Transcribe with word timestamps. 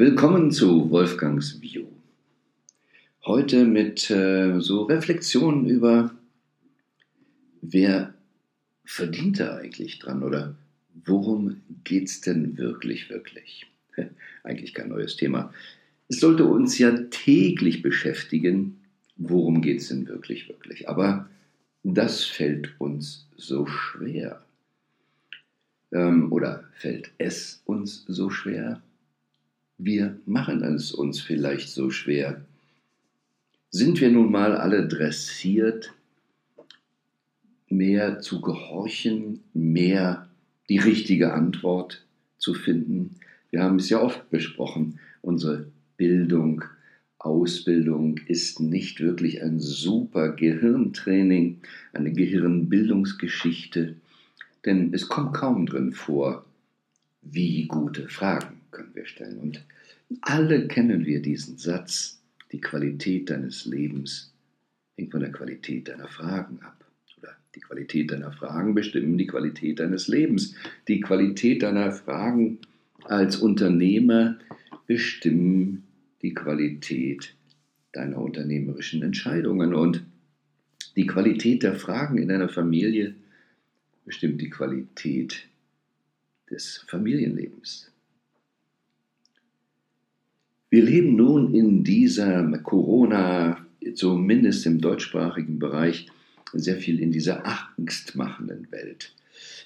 Willkommen 0.00 0.50
zu 0.50 0.90
Wolfgangs 0.90 1.60
View. 1.60 1.84
Heute 3.26 3.66
mit 3.66 4.10
äh, 4.10 4.58
so 4.58 4.84
Reflexionen 4.84 5.66
über, 5.66 6.14
wer 7.60 8.14
verdient 8.86 9.40
da 9.40 9.56
eigentlich 9.56 9.98
dran 9.98 10.22
oder 10.22 10.56
worum 11.04 11.60
geht's 11.84 12.22
denn 12.22 12.56
wirklich, 12.56 13.10
wirklich? 13.10 13.66
eigentlich 14.42 14.72
kein 14.72 14.88
neues 14.88 15.16
Thema. 15.16 15.52
Es 16.08 16.18
sollte 16.18 16.46
uns 16.46 16.78
ja 16.78 16.92
täglich 17.10 17.82
beschäftigen, 17.82 18.80
worum 19.16 19.60
geht's 19.60 19.88
denn 19.88 20.08
wirklich, 20.08 20.48
wirklich. 20.48 20.88
Aber 20.88 21.28
das 21.82 22.24
fällt 22.24 22.70
uns 22.80 23.28
so 23.36 23.66
schwer. 23.66 24.42
Ähm, 25.92 26.32
oder 26.32 26.64
fällt 26.72 27.10
es 27.18 27.60
uns 27.66 28.06
so 28.08 28.30
schwer? 28.30 28.80
Wir 29.82 30.18
machen 30.26 30.62
es 30.62 30.92
uns 30.92 31.22
vielleicht 31.22 31.70
so 31.70 31.88
schwer. 31.88 32.44
Sind 33.70 33.98
wir 34.02 34.10
nun 34.10 34.30
mal 34.30 34.54
alle 34.54 34.86
dressiert, 34.86 35.94
mehr 37.70 38.20
zu 38.20 38.42
gehorchen, 38.42 39.40
mehr 39.54 40.28
die 40.68 40.76
richtige 40.76 41.32
Antwort 41.32 42.04
zu 42.36 42.52
finden? 42.52 43.16
Wir 43.48 43.62
haben 43.62 43.76
es 43.76 43.88
ja 43.88 44.02
oft 44.02 44.28
besprochen, 44.28 45.00
unsere 45.22 45.68
Bildung, 45.96 46.62
Ausbildung 47.18 48.18
ist 48.26 48.60
nicht 48.60 49.00
wirklich 49.00 49.42
ein 49.42 49.60
super 49.60 50.28
Gehirntraining, 50.32 51.62
eine 51.94 52.12
Gehirnbildungsgeschichte, 52.12 53.96
denn 54.66 54.92
es 54.92 55.08
kommt 55.08 55.32
kaum 55.32 55.64
drin 55.64 55.92
vor, 55.92 56.44
wie 57.22 57.66
gute 57.66 58.10
Fragen 58.10 58.59
können 58.70 58.94
wir 58.94 59.06
stellen. 59.06 59.38
Und 59.38 59.64
alle 60.20 60.66
kennen 60.68 61.06
wir 61.06 61.22
diesen 61.22 61.58
Satz, 61.58 62.20
die 62.52 62.60
Qualität 62.60 63.30
deines 63.30 63.64
Lebens 63.64 64.32
hängt 64.96 65.12
von 65.12 65.20
der 65.20 65.32
Qualität 65.32 65.88
deiner 65.88 66.08
Fragen 66.08 66.60
ab. 66.60 66.84
Oder 67.18 67.36
die 67.54 67.60
Qualität 67.60 68.10
deiner 68.10 68.32
Fragen 68.32 68.74
bestimmen 68.74 69.18
die 69.18 69.26
Qualität 69.26 69.80
deines 69.80 70.08
Lebens. 70.08 70.54
Die 70.88 71.00
Qualität 71.00 71.62
deiner 71.62 71.92
Fragen 71.92 72.58
als 73.04 73.36
Unternehmer 73.36 74.38
bestimmen 74.86 75.84
die 76.22 76.34
Qualität 76.34 77.34
deiner 77.92 78.18
unternehmerischen 78.18 79.02
Entscheidungen. 79.02 79.74
Und 79.74 80.04
die 80.96 81.06
Qualität 81.06 81.62
der 81.62 81.74
Fragen 81.74 82.18
in 82.18 82.28
deiner 82.28 82.48
Familie 82.48 83.14
bestimmt 84.04 84.40
die 84.40 84.50
Qualität 84.50 85.46
des 86.50 86.84
Familienlebens. 86.88 87.90
Wir 90.70 90.84
leben 90.84 91.16
nun 91.16 91.52
in 91.52 91.82
dieser 91.82 92.46
Corona, 92.58 93.58
zumindest 93.94 94.64
im 94.66 94.80
deutschsprachigen 94.80 95.58
Bereich, 95.58 96.06
sehr 96.52 96.76
viel 96.76 97.00
in 97.00 97.10
dieser 97.10 97.44
angstmachenden 97.76 98.70
Welt. 98.70 99.12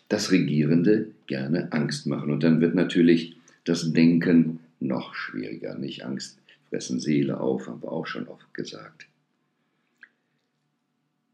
Dass 0.08 0.32
Regierende 0.32 1.08
gerne 1.26 1.72
Angst 1.72 2.06
machen. 2.06 2.30
Und 2.30 2.42
dann 2.42 2.60
wird 2.60 2.74
natürlich 2.74 3.36
das 3.64 3.92
Denken 3.92 4.60
noch 4.80 5.14
schwieriger. 5.14 5.76
Nicht 5.76 6.04
Angst 6.04 6.38
fressen 6.68 7.00
Seele 7.00 7.38
auf, 7.38 7.68
haben 7.68 7.82
wir 7.82 7.92
auch 7.92 8.06
schon 8.06 8.26
oft 8.26 8.52
gesagt. 8.54 9.06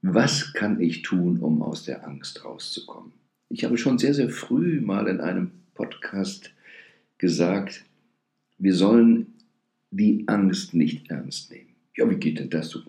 Was 0.03 0.53
kann 0.53 0.81
ich 0.81 1.03
tun, 1.03 1.39
um 1.39 1.63
aus 1.63 1.85
der 1.85 2.07
Angst 2.07 2.45
rauszukommen? 2.45 3.13
Ich 3.49 3.65
habe 3.65 3.79
schon 3.79 3.99
sehr, 3.99 4.15
sehr 4.15 4.31
früh 4.31 4.81
mal 4.81 5.07
in 5.09 5.21
einem 5.21 5.51
Podcast 5.75 6.53
gesagt, 7.19 7.85
wir 8.59 8.75
sollen 8.75 9.35
die 9.91 10.25
Angst 10.27 10.75
nicht 10.75 11.11
ernst 11.11 11.51
nehmen. 11.51 11.71
Ja, 11.97 12.09
wie 12.09 12.17
geht 12.17 12.39
denn 12.39 12.51
das 12.51 12.71
so? 12.71 12.81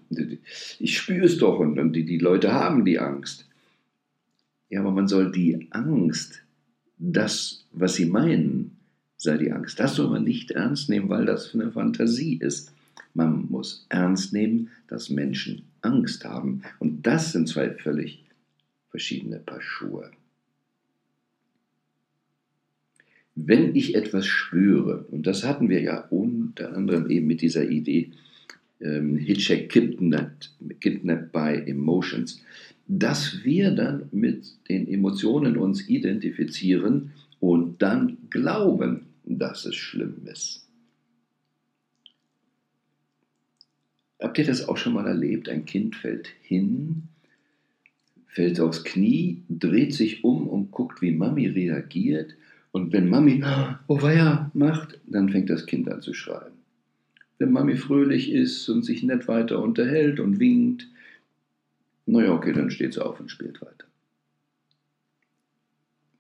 Ich 0.80 0.98
spüre 0.98 1.26
es 1.26 1.38
doch 1.38 1.60
und, 1.60 1.94
die, 1.94 2.06
die 2.06 2.20
Leute 2.20 2.54
haben 2.54 2.86
die 2.86 3.00
Angst. 3.00 3.48
Ja, 4.70 4.80
aber 4.82 4.92
man 4.92 5.08
soll 5.08 5.32
die 5.32 5.68
Angst, 5.72 6.44
das, 6.98 7.66
was 7.72 7.96
sie 7.96 8.06
meinen, 8.06 8.78
sei 9.18 9.38
die 9.38 9.52
Angst. 9.52 9.80
Das 9.80 9.96
soll 9.96 10.10
man 10.10 10.24
nicht 10.24 10.52
ernst 10.52 10.90
nehmen, 10.90 11.10
weil 11.10 11.26
das 11.26 11.54
eine 11.54 11.72
Fantasie 11.72 12.38
ist. 12.38 12.72
Man 13.14 13.48
muss 13.50 13.86
ernst 13.90 14.34
nehmen, 14.34 14.70
dass 14.88 15.10
Menschen 15.10 15.64
Angst 15.82 16.24
haben. 16.24 16.62
Und 16.80 17.06
das 17.06 17.32
sind 17.32 17.50
zwei 17.50 17.72
völlig 17.72 18.24
verschiedene 18.90 19.40
Paar 19.40 19.62
Schuhe. 19.62 20.12
Wenn 23.44 23.76
ich 23.76 23.96
etwas 23.96 24.26
spüre, 24.26 25.06
und 25.10 25.26
das 25.26 25.44
hatten 25.44 25.70
wir 25.70 25.82
ja 25.82 26.06
unter 26.10 26.76
anderem 26.76 27.10
eben 27.10 27.28
mit 27.28 27.42
dieser 27.42 27.70
Idee, 27.70 28.12
ähm, 28.80 29.18
kidnapped, 29.18 30.52
kidnapped 30.80 31.32
by 31.32 31.64
Emotions, 31.66 32.44
dass 32.88 33.44
wir 33.44 33.72
dann 33.72 34.10
mit 34.12 34.46
den 34.70 34.88
Emotionen 34.88 35.58
uns 35.58 35.88
identifizieren 35.88 37.12
und 37.40 37.82
dann 37.82 38.18
glauben, 38.30 39.08
dass 39.26 39.66
es 39.66 39.76
schlimm 39.76 40.16
ist. 40.26 40.68
Habt 44.20 44.38
ihr 44.38 44.46
das 44.46 44.68
auch 44.68 44.78
schon 44.78 44.94
mal 44.94 45.08
erlebt? 45.08 45.50
Ein 45.50 45.66
Kind 45.66 45.96
fällt 45.96 46.28
hin, 46.44 47.04
fällt 48.28 48.60
aufs 48.60 48.84
Knie, 48.84 49.42
dreht 49.50 49.96
sich 49.96 50.24
um 50.24 50.48
und 50.48 50.72
guckt, 50.72 51.02
wie 51.02 51.12
Mami 51.12 51.48
reagiert. 51.48 52.36
Und 52.72 52.94
wenn 52.94 53.10
Mami, 53.10 53.44
oh 53.88 54.02
weia, 54.02 54.50
macht, 54.54 55.00
dann 55.06 55.30
fängt 55.30 55.50
das 55.50 55.66
Kind 55.66 55.90
an 55.90 56.02
zu 56.02 56.14
schreien. 56.14 56.54
Wenn 57.38 57.52
Mami 57.52 57.76
fröhlich 57.76 58.32
ist 58.32 58.70
und 58.70 58.84
sich 58.84 59.04
nett 59.04 59.28
weiter 59.28 59.62
unterhält 59.62 60.20
und 60.20 60.40
winkt, 60.40 60.88
naja, 62.06 62.32
okay, 62.32 62.54
dann 62.54 62.72
steht 62.72 62.94
sie 62.94 63.04
auf 63.04 63.20
und 63.20 63.30
spielt 63.30 63.62
weiter. 63.62 63.86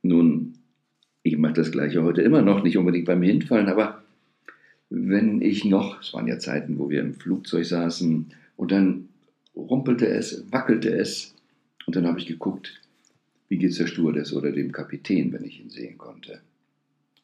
Nun, 0.03 0.55
ich 1.23 1.37
mache 1.37 1.53
das 1.53 1.71
gleiche 1.71 2.03
heute 2.03 2.21
immer 2.21 2.41
noch, 2.41 2.63
nicht 2.63 2.77
unbedingt 2.77 3.05
beim 3.05 3.21
Hinfallen, 3.21 3.69
aber 3.69 4.03
wenn 4.89 5.41
ich 5.41 5.63
noch, 5.63 6.01
es 6.01 6.13
waren 6.13 6.27
ja 6.27 6.39
Zeiten, 6.39 6.77
wo 6.79 6.89
wir 6.89 6.99
im 7.01 7.13
Flugzeug 7.13 7.65
saßen 7.65 8.33
und 8.57 8.71
dann 8.71 9.07
rumpelte 9.55 10.07
es, 10.07 10.51
wackelte 10.51 10.93
es 10.93 11.35
und 11.85 11.95
dann 11.95 12.07
habe 12.07 12.19
ich 12.19 12.25
geguckt, 12.25 12.81
wie 13.51 13.57
geht 13.57 13.71
es 13.71 13.79
der 13.79 13.87
Stewardess 13.87 14.31
oder 14.31 14.53
dem 14.53 14.71
Kapitän, 14.71 15.33
wenn 15.33 15.43
ich 15.43 15.59
ihn 15.59 15.69
sehen 15.69 15.97
konnte. 15.97 16.39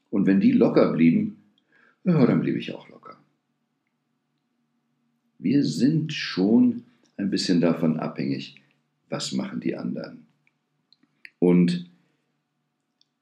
Und 0.09 0.25
wenn 0.25 0.41
die 0.41 0.51
locker 0.51 0.91
blieben, 0.91 1.37
ja, 2.03 2.25
dann 2.25 2.41
blieb 2.41 2.57
ich 2.57 2.73
auch 2.73 2.89
locker. 2.89 3.17
Wir 5.39 5.63
sind 5.63 6.11
schon 6.11 6.83
ein 7.15 7.29
bisschen 7.29 7.61
davon 7.61 7.97
abhängig, 7.97 8.55
was 9.07 9.31
machen 9.31 9.61
die 9.61 9.77
anderen. 9.77 10.25
Und 11.39 11.89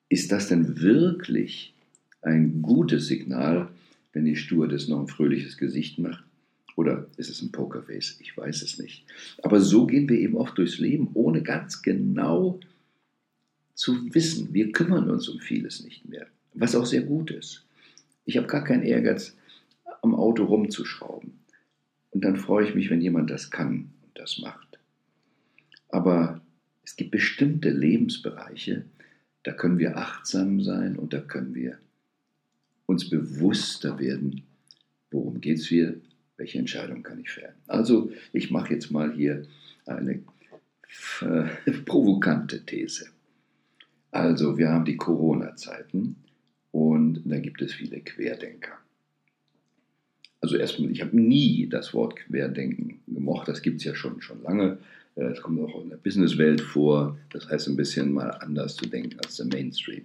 ist 0.10 0.32
das 0.32 0.48
denn 0.48 0.82
wirklich 0.82 1.76
ein 2.24 2.64
gutes 2.64 3.06
Signal, 3.06 3.70
wenn 4.14 4.26
die 4.26 4.36
Stewardess 4.36 4.88
noch 4.88 5.02
ein 5.02 5.08
fröhliches 5.08 5.58
Gesicht 5.58 6.00
macht? 6.00 6.24
Oder 6.76 7.06
ist 7.18 7.30
es 7.30 7.44
ein 7.44 7.52
Pokerface? 7.52 8.18
Ich 8.20 8.36
weiß 8.36 8.64
es 8.64 8.80
nicht. 8.80 9.06
Aber 9.44 9.62
so 9.62 9.86
gehen 9.86 10.10
wir 10.10 10.18
eben 10.18 10.36
oft 10.36 10.58
durchs 10.58 10.80
Leben, 10.80 11.10
ohne 11.14 11.44
ganz 11.44 11.84
genau 11.84 12.60
zu 13.76 14.14
wissen. 14.14 14.54
Wir 14.54 14.72
kümmern 14.72 15.10
uns 15.10 15.30
um 15.30 15.40
vieles 15.40 15.84
nicht 15.84 16.08
mehr, 16.08 16.28
was 16.54 16.76
auch 16.76 16.86
sehr 16.86 17.04
gut 17.04 17.30
ist. 17.30 17.66
Ich 18.26 18.38
habe 18.38 18.48
gar 18.48 18.64
keinen 18.64 18.84
Ehrgeiz, 18.84 19.36
am 20.02 20.16
Auto 20.16 20.46
rumzuschrauben. 20.46 21.40
Und 22.12 22.24
dann 22.24 22.38
freue 22.38 22.68
ich 22.68 22.76
mich, 22.76 22.90
wenn 22.90 23.02
jemand 23.02 23.30
das 23.30 23.52
kann 23.52 23.92
und 24.04 24.12
das 24.16 24.40
macht. 24.40 24.80
Aber 25.90 26.42
es 26.84 26.96
gibt 26.96 27.12
bestimmte 27.12 27.70
Lebensbereiche, 27.70 28.86
da 29.44 29.52
können 29.52 29.78
wir 29.78 29.98
achtsam 29.98 30.62
sein 30.62 30.96
und 30.96 31.14
da 31.14 31.20
können 31.20 31.54
wir 31.54 31.78
uns 32.86 33.10
bewusster 33.10 34.00
werden, 34.00 34.44
worum 35.12 35.42
geht 35.42 35.60
es 35.60 35.68
hier, 35.68 36.00
welche 36.38 36.60
Entscheidung 36.60 37.04
kann 37.04 37.20
ich 37.20 37.32
fällen. 37.32 37.54
Also 37.68 38.12
ich 38.34 38.52
mache 38.52 38.74
jetzt 38.74 38.92
mal 38.92 39.14
hier 39.14 39.46
eine 39.86 40.22
provokante 41.86 42.66
These. 42.66 43.08
Also 44.16 44.58
wir 44.58 44.70
haben 44.70 44.86
die 44.86 44.96
Corona-Zeiten 44.96 46.16
und 46.72 47.22
da 47.26 47.38
gibt 47.38 47.62
es 47.62 47.74
viele 47.74 48.00
Querdenker. 48.00 48.72
Also 50.40 50.56
erstmal, 50.56 50.90
ich 50.90 51.02
habe 51.02 51.20
nie 51.20 51.68
das 51.68 51.94
Wort 51.94 52.16
Querdenken 52.16 53.02
gemocht, 53.08 53.50
das 53.50 53.62
gibt 53.62 53.80
es 53.80 53.84
ja 53.84 53.94
schon, 53.94 54.22
schon 54.22 54.42
lange. 54.42 54.78
Es 55.16 55.42
kommt 55.42 55.60
auch 55.60 55.84
in 55.84 55.90
der 55.90 55.98
Businesswelt 55.98 56.62
vor. 56.62 57.18
Das 57.34 57.50
heißt, 57.50 57.68
ein 57.68 57.76
bisschen 57.76 58.14
mal 58.14 58.30
anders 58.30 58.78
zu 58.78 58.86
denken 58.86 59.20
als 59.20 59.36
der 59.36 59.48
Mainstream. 59.48 60.04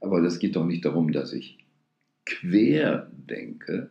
Aber 0.00 0.20
das 0.20 0.38
geht 0.38 0.54
doch 0.54 0.64
nicht 0.64 0.84
darum, 0.84 1.10
dass 1.10 1.32
ich 1.32 1.58
quer 2.26 3.10
denke. 3.28 3.90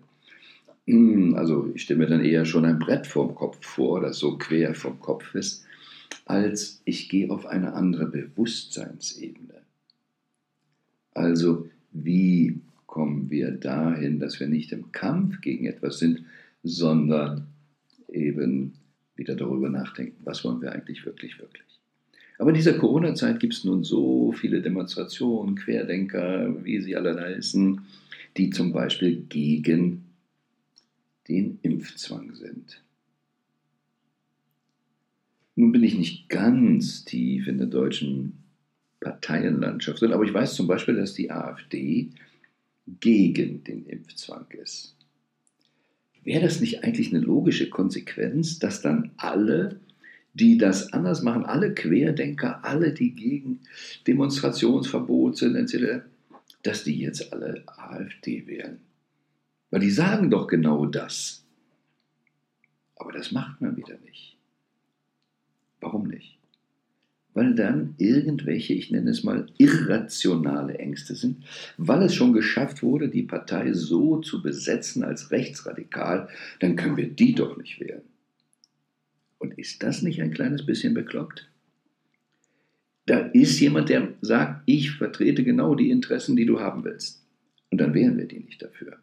Hm, 0.86 1.36
also 1.36 1.70
ich 1.76 1.82
stelle 1.82 2.00
mir 2.00 2.08
dann 2.08 2.24
eher 2.24 2.46
schon 2.46 2.64
ein 2.64 2.80
Brett 2.80 3.06
vorm 3.06 3.36
Kopf 3.36 3.58
vor, 3.66 4.00
das 4.00 4.18
so 4.18 4.38
quer 4.38 4.74
vom 4.74 4.98
Kopf 5.02 5.36
ist, 5.36 5.67
als 6.28 6.82
ich 6.84 7.08
gehe 7.08 7.30
auf 7.30 7.46
eine 7.46 7.74
andere 7.74 8.06
Bewusstseinsebene. 8.06 9.62
Also 11.14 11.70
wie 11.92 12.62
kommen 12.86 13.30
wir 13.30 13.52
dahin, 13.52 14.20
dass 14.20 14.40
wir 14.40 14.48
nicht 14.48 14.72
im 14.72 14.92
Kampf 14.92 15.40
gegen 15.42 15.66
etwas 15.66 16.00
sind, 16.00 16.24
sondern 16.64 17.48
eben 18.10 18.74
wieder 19.16 19.36
darüber 19.36 19.70
nachdenken, 19.70 20.18
was 20.26 20.44
wollen 20.44 20.62
wir 20.62 20.72
eigentlich 20.74 21.06
wirklich, 21.06 21.40
wirklich. 21.40 21.64
Aber 22.40 22.50
in 22.50 22.56
dieser 22.56 22.78
Corona-Zeit 22.78 23.40
gibt 23.40 23.54
es 23.54 23.64
nun 23.64 23.84
so 23.84 24.32
viele 24.32 24.62
Demonstrationen, 24.62 25.56
Querdenker, 25.56 26.64
wie 26.64 26.82
sie 26.82 26.96
alle 26.96 27.20
heißen, 27.20 27.82
die 28.36 28.50
zum 28.52 28.74
Beispiel 28.74 29.24
gegen 29.30 30.06
den 31.28 31.58
Impfzwang 31.64 32.36
sind. 32.36 32.84
Nun 35.58 35.72
bin 35.72 35.84
ich 35.84 35.98
nicht 35.98 36.30
ganz 36.30 37.04
tief 37.04 37.48
in 37.48 37.58
der 37.58 37.66
deutschen 37.66 38.44
Parteienlandschaft 39.00 40.00
drin, 40.00 40.14
aber 40.14 40.24
ich 40.24 40.34
weiß 40.34 40.54
zum 40.54 40.68
Beispiel, 40.68 40.96
dass 40.96 41.16
die 41.16 41.32
AfD 41.32 42.12
gegen 43.00 43.64
den 43.64 43.88
Impfzwang 43.88 44.46
ist. 44.52 44.96
Wäre 46.24 46.44
das 46.44 46.62
nicht 46.62 46.84
eigentlich 46.84 47.12
eine 47.12 47.26
logische 47.26 47.72
Konsequenz, 47.72 48.60
dass 48.60 48.84
dann 48.84 49.10
alle, 49.18 49.80
die 50.36 50.60
das 50.60 50.94
anders 50.94 51.24
machen, 51.24 51.44
alle 51.44 51.74
Querdenker, 51.74 52.64
alle, 52.64 52.94
die 52.94 53.16
gegen 53.16 53.62
Demonstrationsverbot 54.06 55.38
sind, 55.38 55.56
dass 56.62 56.84
die 56.84 57.00
jetzt 57.00 57.34
alle 57.34 57.64
AfD 57.66 58.46
wählen? 58.46 58.78
Weil 59.72 59.80
die 59.80 59.90
sagen 59.90 60.30
doch 60.30 60.46
genau 60.46 60.86
das. 60.86 61.44
Aber 62.96 63.12
das 63.12 63.32
macht 63.32 63.60
man 63.60 63.76
wieder 63.76 63.98
nicht. 64.06 64.37
Warum 65.80 66.08
nicht? 66.08 66.38
Weil 67.34 67.54
dann 67.54 67.94
irgendwelche, 67.98 68.74
ich 68.74 68.90
nenne 68.90 69.12
es 69.12 69.24
mal, 69.24 69.46
irrationale 69.58 70.80
Ängste 70.80 71.14
sind, 71.14 71.46
weil 71.78 72.02
es 72.02 72.16
schon 72.16 72.34
geschafft 72.34 72.82
wurde, 72.82 73.10
die 73.10 73.24
Partei 73.24 73.74
so 73.74 74.18
zu 74.22 74.42
besetzen 74.42 75.04
als 75.04 75.30
rechtsradikal, 75.30 76.30
dann 76.60 76.76
können 76.76 76.98
wir 76.98 77.10
die 77.10 77.36
doch 77.36 77.56
nicht 77.58 77.80
wählen. 77.80 78.02
Und 79.38 79.58
ist 79.60 79.84
das 79.84 80.02
nicht 80.02 80.20
ein 80.22 80.32
kleines 80.32 80.66
bisschen 80.66 80.96
bekloppt? 80.96 81.48
Da 83.06 83.20
ist 83.20 83.60
jemand, 83.60 83.90
der 83.90 84.14
sagt, 84.22 84.64
ich 84.66 84.92
vertrete 84.92 85.44
genau 85.44 85.76
die 85.76 85.92
Interessen, 85.92 86.36
die 86.36 86.46
du 86.46 86.60
haben 86.60 86.84
willst. 86.84 87.24
Und 87.70 87.80
dann 87.80 87.94
wählen 87.94 88.18
wir 88.18 88.26
die 88.26 88.40
nicht 88.40 88.62
dafür. 88.62 88.98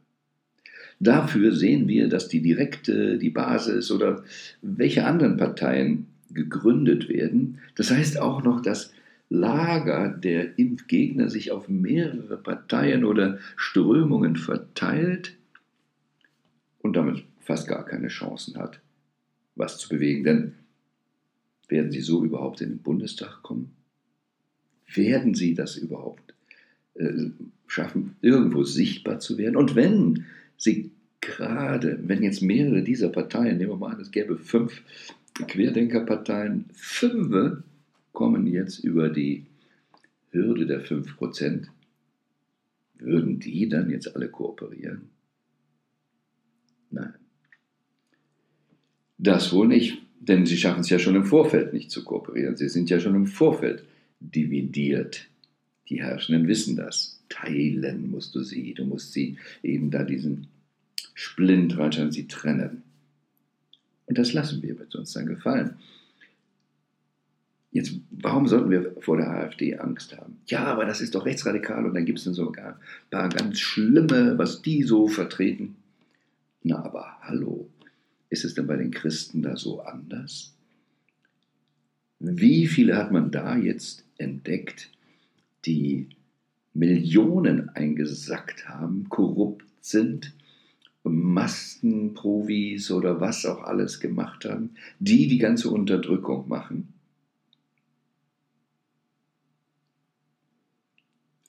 Dafür 1.00 1.52
sehen 1.52 1.88
wir, 1.88 2.08
dass 2.08 2.28
die 2.28 2.42
Direkte, 2.42 3.18
die 3.18 3.30
Basis 3.30 3.90
oder 3.90 4.24
welche 4.62 5.06
anderen 5.06 5.36
Parteien 5.36 6.06
gegründet 6.30 7.08
werden. 7.08 7.58
Das 7.74 7.90
heißt 7.90 8.20
auch 8.20 8.42
noch, 8.42 8.60
dass 8.60 8.92
Lager 9.30 10.10
der 10.10 10.58
Impfgegner 10.58 11.28
sich 11.28 11.50
auf 11.50 11.68
mehrere 11.68 12.36
Parteien 12.36 13.04
oder 13.04 13.38
Strömungen 13.56 14.36
verteilt 14.36 15.36
und 16.80 16.94
damit 16.96 17.24
fast 17.40 17.66
gar 17.66 17.84
keine 17.84 18.08
Chancen 18.08 18.56
hat, 18.58 18.80
was 19.56 19.78
zu 19.78 19.88
bewegen. 19.88 20.24
Denn 20.24 20.52
werden 21.68 21.90
sie 21.90 22.00
so 22.00 22.24
überhaupt 22.24 22.60
in 22.60 22.70
den 22.70 22.82
Bundestag 22.82 23.42
kommen? 23.42 23.72
Werden 24.92 25.34
sie 25.34 25.54
das 25.54 25.76
überhaupt 25.76 26.34
äh, 26.94 27.30
schaffen, 27.66 28.16
irgendwo 28.20 28.62
sichtbar 28.64 29.18
zu 29.18 29.38
werden? 29.38 29.56
Und 29.56 29.74
wenn 29.74 30.26
sie 30.56 30.92
gerade, 31.20 31.98
wenn 32.02 32.22
jetzt 32.22 32.42
mehrere 32.42 32.82
dieser 32.82 33.08
Parteien, 33.08 33.56
nehmen 33.56 33.72
wir 33.72 33.76
mal 33.76 33.94
an, 33.94 34.00
es 34.00 34.10
gäbe 34.10 34.36
fünf 34.36 34.82
Querdenkerparteien, 35.34 36.66
fünf 36.72 37.62
kommen 38.12 38.46
jetzt 38.46 38.78
über 38.84 39.08
die 39.08 39.46
Hürde 40.30 40.66
der 40.66 40.84
5%. 40.84 41.66
Würden 42.98 43.40
die 43.40 43.68
dann 43.68 43.90
jetzt 43.90 44.14
alle 44.14 44.28
kooperieren? 44.28 45.10
Nein. 46.90 47.14
Das 49.18 49.52
wohl 49.52 49.66
nicht, 49.66 49.98
denn 50.20 50.46
sie 50.46 50.56
schaffen 50.56 50.80
es 50.80 50.90
ja 50.90 50.98
schon 50.98 51.16
im 51.16 51.24
Vorfeld 51.24 51.72
nicht 51.72 51.90
zu 51.90 52.04
kooperieren. 52.04 52.56
Sie 52.56 52.68
sind 52.68 52.88
ja 52.88 53.00
schon 53.00 53.16
im 53.16 53.26
Vorfeld 53.26 53.84
dividiert. 54.20 55.28
Die 55.88 56.02
Herrschenden 56.02 56.46
wissen 56.46 56.76
das. 56.76 57.22
Teilen 57.28 58.10
musst 58.10 58.34
du 58.34 58.42
sie. 58.42 58.74
Du 58.74 58.84
musst 58.84 59.12
sie 59.12 59.36
eben 59.62 59.90
da 59.90 60.04
diesen 60.04 60.46
Splint 61.14 61.76
reinschneiden, 61.76 62.12
sie 62.12 62.28
trennen. 62.28 62.83
Und 64.06 64.18
das 64.18 64.32
lassen 64.32 64.62
wir, 64.62 64.78
wird 64.78 64.94
uns 64.94 65.12
dann 65.12 65.26
gefallen. 65.26 65.76
Jetzt, 67.70 67.98
warum 68.10 68.46
sollten 68.46 68.70
wir 68.70 68.94
vor 69.00 69.16
der 69.16 69.30
AfD 69.30 69.76
Angst 69.76 70.16
haben? 70.16 70.38
Ja, 70.46 70.64
aber 70.64 70.84
das 70.84 71.00
ist 71.00 71.14
doch 71.14 71.26
rechtsradikal 71.26 71.84
und 71.84 71.94
dann 71.94 72.04
gibt 72.04 72.20
es 72.20 72.24
dann 72.24 72.34
sogar 72.34 72.74
ein 72.74 73.10
paar 73.10 73.28
ganz 73.28 73.58
schlimme, 73.58 74.38
was 74.38 74.62
die 74.62 74.84
so 74.84 75.08
vertreten. 75.08 75.74
Na, 76.62 76.84
aber 76.84 77.16
hallo, 77.22 77.68
ist 78.30 78.44
es 78.44 78.54
denn 78.54 78.68
bei 78.68 78.76
den 78.76 78.92
Christen 78.92 79.42
da 79.42 79.56
so 79.56 79.80
anders? 79.80 80.54
Wie 82.20 82.68
viele 82.68 82.96
hat 82.96 83.10
man 83.10 83.30
da 83.30 83.56
jetzt 83.56 84.04
entdeckt, 84.18 84.90
die 85.66 86.08
Millionen 86.74 87.70
eingesackt 87.70 88.68
haben, 88.68 89.08
korrupt 89.08 89.66
sind, 89.80 90.32
Maskenprovis 91.10 92.90
oder 92.90 93.20
was 93.20 93.44
auch 93.44 93.62
alles 93.62 94.00
gemacht 94.00 94.44
haben, 94.44 94.70
die 94.98 95.28
die 95.28 95.38
ganze 95.38 95.68
Unterdrückung 95.70 96.48
machen. 96.48 96.94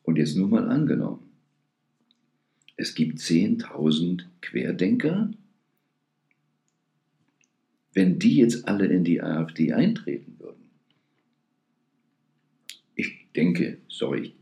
Und 0.04 0.18
jetzt 0.18 0.36
nur 0.36 0.50
mal 0.50 0.69
angenommen, 0.69 1.31
es 2.78 2.94
gibt 2.94 3.19
10.000 3.19 4.25
Querdenker. 4.42 5.31
Wenn 7.94 8.19
die 8.19 8.36
jetzt 8.38 8.68
alle 8.68 8.88
in 8.88 9.06
die 9.06 9.22
AfD 9.22 9.72
eintreten 9.72 10.36
würden, 10.38 10.69
ich 12.96 13.31
denke, 13.34 13.78
sorry, 13.88 14.34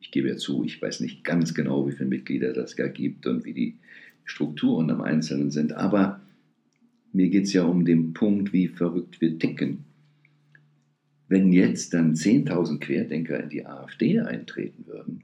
ich 0.00 0.10
gebe 0.10 0.28
ja 0.28 0.36
zu, 0.36 0.64
ich 0.64 0.80
weiß 0.80 1.00
nicht 1.00 1.22
ganz 1.22 1.52
genau, 1.52 1.86
wie 1.86 1.92
viele 1.92 2.08
Mitglieder 2.08 2.54
das 2.54 2.74
gar 2.74 2.88
gibt 2.88 3.26
und 3.26 3.44
wie 3.44 3.52
die 3.52 3.78
Strukturen 4.32 4.88
im 4.88 5.02
Einzelnen 5.02 5.50
sind. 5.50 5.74
Aber 5.74 6.20
mir 7.12 7.28
geht 7.28 7.44
es 7.44 7.52
ja 7.52 7.64
um 7.64 7.84
den 7.84 8.14
Punkt, 8.14 8.52
wie 8.52 8.68
verrückt 8.68 9.20
wir 9.20 9.38
ticken. 9.38 9.84
Wenn 11.28 11.52
jetzt 11.52 11.92
dann 11.94 12.14
10.000 12.14 12.80
Querdenker 12.80 13.42
in 13.42 13.50
die 13.50 13.66
AfD 13.66 14.20
eintreten 14.20 14.86
würden, 14.86 15.22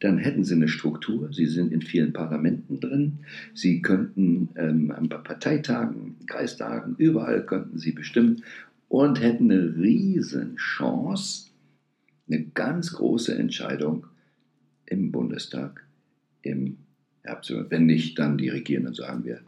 dann 0.00 0.18
hätten 0.18 0.44
sie 0.44 0.54
eine 0.54 0.68
Struktur, 0.68 1.32
sie 1.32 1.46
sind 1.46 1.72
in 1.72 1.80
vielen 1.80 2.12
Parlamenten 2.12 2.80
drin, 2.80 3.20
sie 3.54 3.80
könnten 3.80 4.50
ähm, 4.56 4.90
an 4.90 5.08
Parteitagen, 5.08 6.16
Kreistagen, 6.26 6.96
überall 6.98 7.46
könnten 7.46 7.78
sie 7.78 7.92
bestimmen 7.92 8.42
und 8.88 9.22
hätten 9.22 9.50
eine 9.50 9.76
riesen 9.76 10.56
Chance, 10.56 11.50
eine 12.28 12.44
ganz 12.44 12.92
große 12.92 13.34
Entscheidung 13.34 14.06
im 14.86 15.10
Bundestag, 15.10 15.86
im 16.42 16.83
wenn 17.24 17.86
nicht, 17.86 18.18
dann 18.18 18.38
die 18.38 18.50
Regierenden 18.50 18.94
sagen, 18.94 19.24
wir 19.24 19.40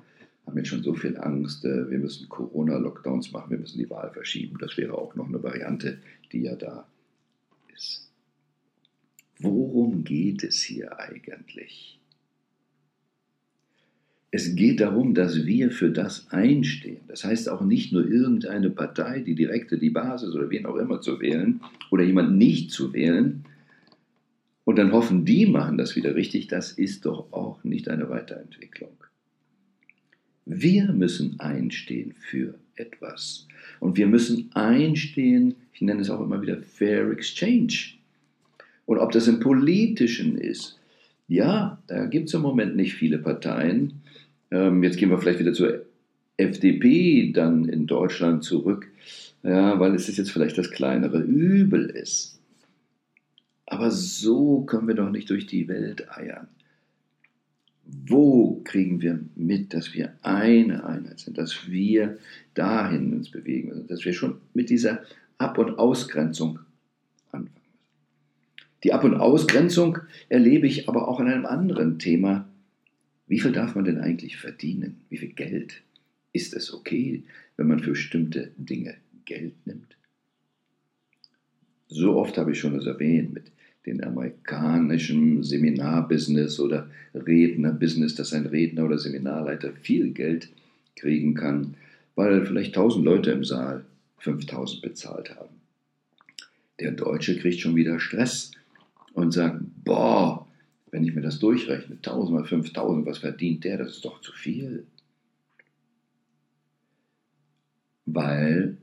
haben 0.46 0.56
jetzt 0.56 0.68
schon 0.68 0.82
so 0.82 0.94
viel 0.94 1.16
Angst, 1.18 1.64
äh, 1.64 1.90
wir 1.90 1.98
müssen 1.98 2.28
Corona-Lockdowns 2.28 3.32
machen, 3.32 3.50
wir 3.50 3.58
müssen 3.58 3.78
die 3.78 3.90
Wahl 3.90 4.10
verschieben. 4.12 4.56
Das 4.60 4.76
wäre 4.76 4.96
auch 4.96 5.14
noch 5.14 5.28
eine 5.28 5.42
Variante, 5.42 5.98
die 6.32 6.42
ja 6.42 6.54
da 6.54 6.86
ist. 7.74 8.10
Worum 9.38 10.04
geht 10.04 10.44
es 10.44 10.62
hier 10.62 10.98
eigentlich? 10.98 11.98
Es 14.30 14.54
geht 14.54 14.80
darum, 14.80 15.14
dass 15.14 15.46
wir 15.46 15.70
für 15.70 15.90
das 15.90 16.30
einstehen. 16.30 17.00
Das 17.08 17.24
heißt 17.24 17.48
auch 17.48 17.62
nicht 17.62 17.92
nur 17.92 18.06
irgendeine 18.06 18.70
Partei, 18.70 19.20
die 19.20 19.34
direkte, 19.34 19.78
die 19.78 19.90
Basis 19.90 20.34
oder 20.34 20.50
wen 20.50 20.66
auch 20.66 20.76
immer 20.76 21.00
zu 21.00 21.20
wählen 21.20 21.60
oder 21.90 22.04
jemand 22.04 22.36
nicht 22.36 22.70
zu 22.70 22.92
wählen, 22.92 23.44
und 24.66 24.76
dann 24.76 24.90
hoffen, 24.90 25.24
die 25.24 25.46
machen 25.46 25.78
das 25.78 25.94
wieder 25.94 26.16
richtig, 26.16 26.48
das 26.48 26.72
ist 26.72 27.06
doch 27.06 27.32
auch 27.32 27.62
nicht 27.62 27.88
eine 27.88 28.10
Weiterentwicklung. 28.10 28.90
Wir 30.44 30.92
müssen 30.92 31.38
einstehen 31.38 32.14
für 32.18 32.56
etwas. 32.74 33.46
Und 33.78 33.96
wir 33.96 34.08
müssen 34.08 34.50
einstehen, 34.54 35.54
ich 35.72 35.82
nenne 35.82 36.00
es 36.00 36.10
auch 36.10 36.20
immer 36.20 36.42
wieder 36.42 36.58
Fair 36.58 37.12
Exchange. 37.12 37.92
Und 38.86 38.98
ob 38.98 39.12
das 39.12 39.28
im 39.28 39.38
politischen 39.38 40.36
ist, 40.36 40.80
ja, 41.28 41.80
da 41.86 42.06
gibt 42.06 42.26
es 42.26 42.34
im 42.34 42.42
Moment 42.42 42.74
nicht 42.74 42.94
viele 42.94 43.18
Parteien. 43.18 44.02
Ähm, 44.50 44.82
jetzt 44.82 44.98
gehen 44.98 45.10
wir 45.10 45.18
vielleicht 45.18 45.38
wieder 45.38 45.52
zur 45.52 45.82
FDP 46.38 47.30
dann 47.32 47.68
in 47.68 47.86
Deutschland 47.86 48.42
zurück, 48.42 48.88
ja, 49.44 49.78
weil 49.78 49.94
es 49.94 50.14
jetzt 50.16 50.32
vielleicht 50.32 50.58
das 50.58 50.72
kleinere 50.72 51.20
Übel 51.20 51.86
ist. 51.86 52.35
Aber 53.66 53.90
so 53.90 54.62
können 54.62 54.88
wir 54.88 54.94
doch 54.94 55.10
nicht 55.10 55.28
durch 55.28 55.46
die 55.46 55.66
Welt 55.68 56.08
eiern. 56.16 56.48
Wo 57.84 58.62
kriegen 58.64 59.00
wir 59.00 59.20
mit, 59.34 59.74
dass 59.74 59.94
wir 59.94 60.14
eine 60.22 60.84
Einheit 60.84 61.20
sind, 61.20 61.38
dass 61.38 61.68
wir 61.68 62.18
dahin 62.54 63.12
uns 63.12 63.30
bewegen, 63.30 63.86
dass 63.88 64.04
wir 64.04 64.12
schon 64.12 64.40
mit 64.54 64.70
dieser 64.70 65.02
Ab- 65.38 65.58
und 65.58 65.78
Ausgrenzung 65.78 66.60
anfangen 67.30 67.50
Die 68.82 68.92
Ab- 68.92 69.04
und 69.04 69.14
Ausgrenzung 69.14 69.98
erlebe 70.28 70.66
ich 70.66 70.88
aber 70.88 71.08
auch 71.08 71.20
an 71.20 71.28
einem 71.28 71.46
anderen 71.46 71.98
Thema. 71.98 72.48
Wie 73.26 73.40
viel 73.40 73.52
darf 73.52 73.74
man 73.74 73.84
denn 73.84 73.98
eigentlich 73.98 74.36
verdienen? 74.36 75.00
Wie 75.08 75.18
viel 75.18 75.32
Geld? 75.32 75.82
Ist 76.32 76.54
es 76.54 76.72
okay, 76.72 77.24
wenn 77.56 77.68
man 77.68 77.80
für 77.80 77.90
bestimmte 77.90 78.52
Dinge 78.56 78.94
Geld 79.24 79.54
nimmt? 79.66 79.96
So 81.88 82.16
oft 82.16 82.36
habe 82.36 82.52
ich 82.52 82.58
schon 82.58 82.74
das 82.74 82.86
erwähnt 82.86 83.32
mit 83.32 83.52
den 83.86 84.02
amerikanischen 84.02 85.42
Seminarbusiness 85.42 86.58
oder 86.58 86.90
Rednerbusiness, 87.14 88.16
dass 88.16 88.32
ein 88.32 88.46
Redner 88.46 88.84
oder 88.84 88.98
Seminarleiter 88.98 89.72
viel 89.72 90.10
Geld 90.10 90.48
kriegen 90.96 91.34
kann, 91.34 91.74
weil 92.16 92.44
vielleicht 92.44 92.76
1000 92.76 93.04
Leute 93.04 93.30
im 93.30 93.44
Saal 93.44 93.84
5000 94.18 94.82
bezahlt 94.82 95.34
haben. 95.36 95.54
Der 96.80 96.92
Deutsche 96.92 97.38
kriegt 97.38 97.60
schon 97.60 97.76
wieder 97.76 98.00
Stress 98.00 98.50
und 99.14 99.32
sagt, 99.32 99.62
boah, 99.84 100.46
wenn 100.90 101.04
ich 101.04 101.14
mir 101.14 101.22
das 101.22 101.38
durchrechne, 101.38 101.96
1000 101.96 102.38
mal 102.38 102.44
5000, 102.44 103.06
was 103.06 103.18
verdient 103.18 103.64
der? 103.64 103.78
Das 103.78 103.92
ist 103.92 104.04
doch 104.04 104.20
zu 104.20 104.32
viel. 104.32 104.84
Weil 108.04 108.76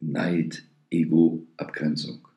Neid, 0.00 0.62
Ego, 0.90 1.46
Abgrenzung. 1.56 2.29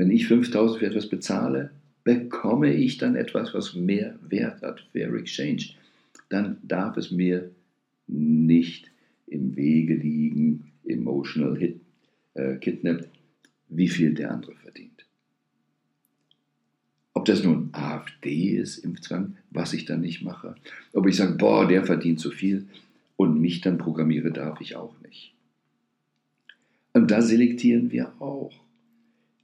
Wenn 0.00 0.10
ich 0.10 0.28
5000 0.28 0.78
für 0.78 0.86
etwas 0.86 1.10
bezahle, 1.10 1.72
bekomme 2.04 2.72
ich 2.72 2.96
dann 2.96 3.16
etwas, 3.16 3.52
was 3.52 3.74
mehr 3.74 4.18
Wert 4.26 4.62
hat, 4.62 4.80
Fair 4.92 5.12
Exchange. 5.12 5.74
Dann 6.30 6.56
darf 6.62 6.96
es 6.96 7.10
mir 7.10 7.50
nicht 8.06 8.90
im 9.26 9.56
Wege 9.56 9.92
liegen, 9.92 10.72
emotional 10.86 11.58
hit, 11.58 11.80
äh, 12.32 12.56
kidnapped, 12.56 13.10
wie 13.68 13.88
viel 13.88 14.14
der 14.14 14.30
andere 14.30 14.54
verdient. 14.54 15.04
Ob 17.12 17.26
das 17.26 17.44
nun 17.44 17.68
AfD 17.72 18.56
ist 18.56 18.78
im 18.78 19.02
Zwang, 19.02 19.36
was 19.50 19.74
ich 19.74 19.84
dann 19.84 20.00
nicht 20.00 20.22
mache, 20.22 20.54
ob 20.94 21.06
ich 21.08 21.16
sage, 21.16 21.34
boah, 21.34 21.68
der 21.68 21.84
verdient 21.84 22.20
zu 22.20 22.30
viel 22.30 22.68
und 23.16 23.38
mich 23.38 23.60
dann 23.60 23.76
programmiere, 23.76 24.32
darf 24.32 24.62
ich 24.62 24.76
auch 24.76 24.98
nicht. 25.02 25.34
Und 26.94 27.10
da 27.10 27.20
selektieren 27.20 27.90
wir 27.90 28.14
auch. 28.18 28.69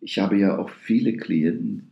Ich 0.00 0.18
habe 0.18 0.38
ja 0.38 0.58
auch 0.58 0.70
viele 0.70 1.16
Klienten, 1.16 1.90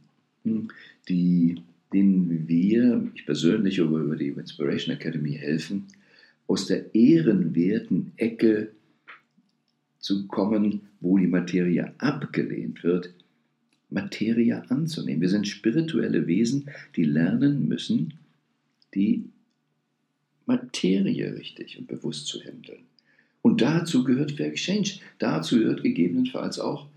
die, 1.08 1.62
denen 1.92 2.46
wir, 2.48 3.10
ich 3.14 3.26
persönlich 3.26 3.78
über 3.78 4.16
die 4.16 4.28
Inspiration 4.28 4.94
Academy 4.94 5.32
helfen, 5.32 5.86
aus 6.46 6.66
der 6.66 6.94
ehrenwerten 6.94 8.12
Ecke 8.16 8.72
zu 9.98 10.26
kommen, 10.26 10.82
wo 11.00 11.16
die 11.18 11.26
Materie 11.26 11.94
abgelehnt 11.98 12.84
wird, 12.84 13.14
Materie 13.90 14.62
anzunehmen. 14.70 15.22
Wir 15.22 15.28
sind 15.28 15.48
spirituelle 15.48 16.26
Wesen, 16.26 16.68
die 16.96 17.04
lernen 17.04 17.68
müssen, 17.68 18.14
die 18.94 19.24
Materie 20.46 21.34
richtig 21.34 21.78
und 21.78 21.86
bewusst 21.86 22.26
zu 22.26 22.40
handeln. 22.40 22.82
Und 23.40 23.60
dazu 23.62 24.04
gehört 24.04 24.32
Fair 24.32 24.48
Exchange. 24.48 25.00
Dazu 25.18 25.58
gehört 25.58 25.82
gegebenenfalls 25.82 26.58
auch 26.58 26.88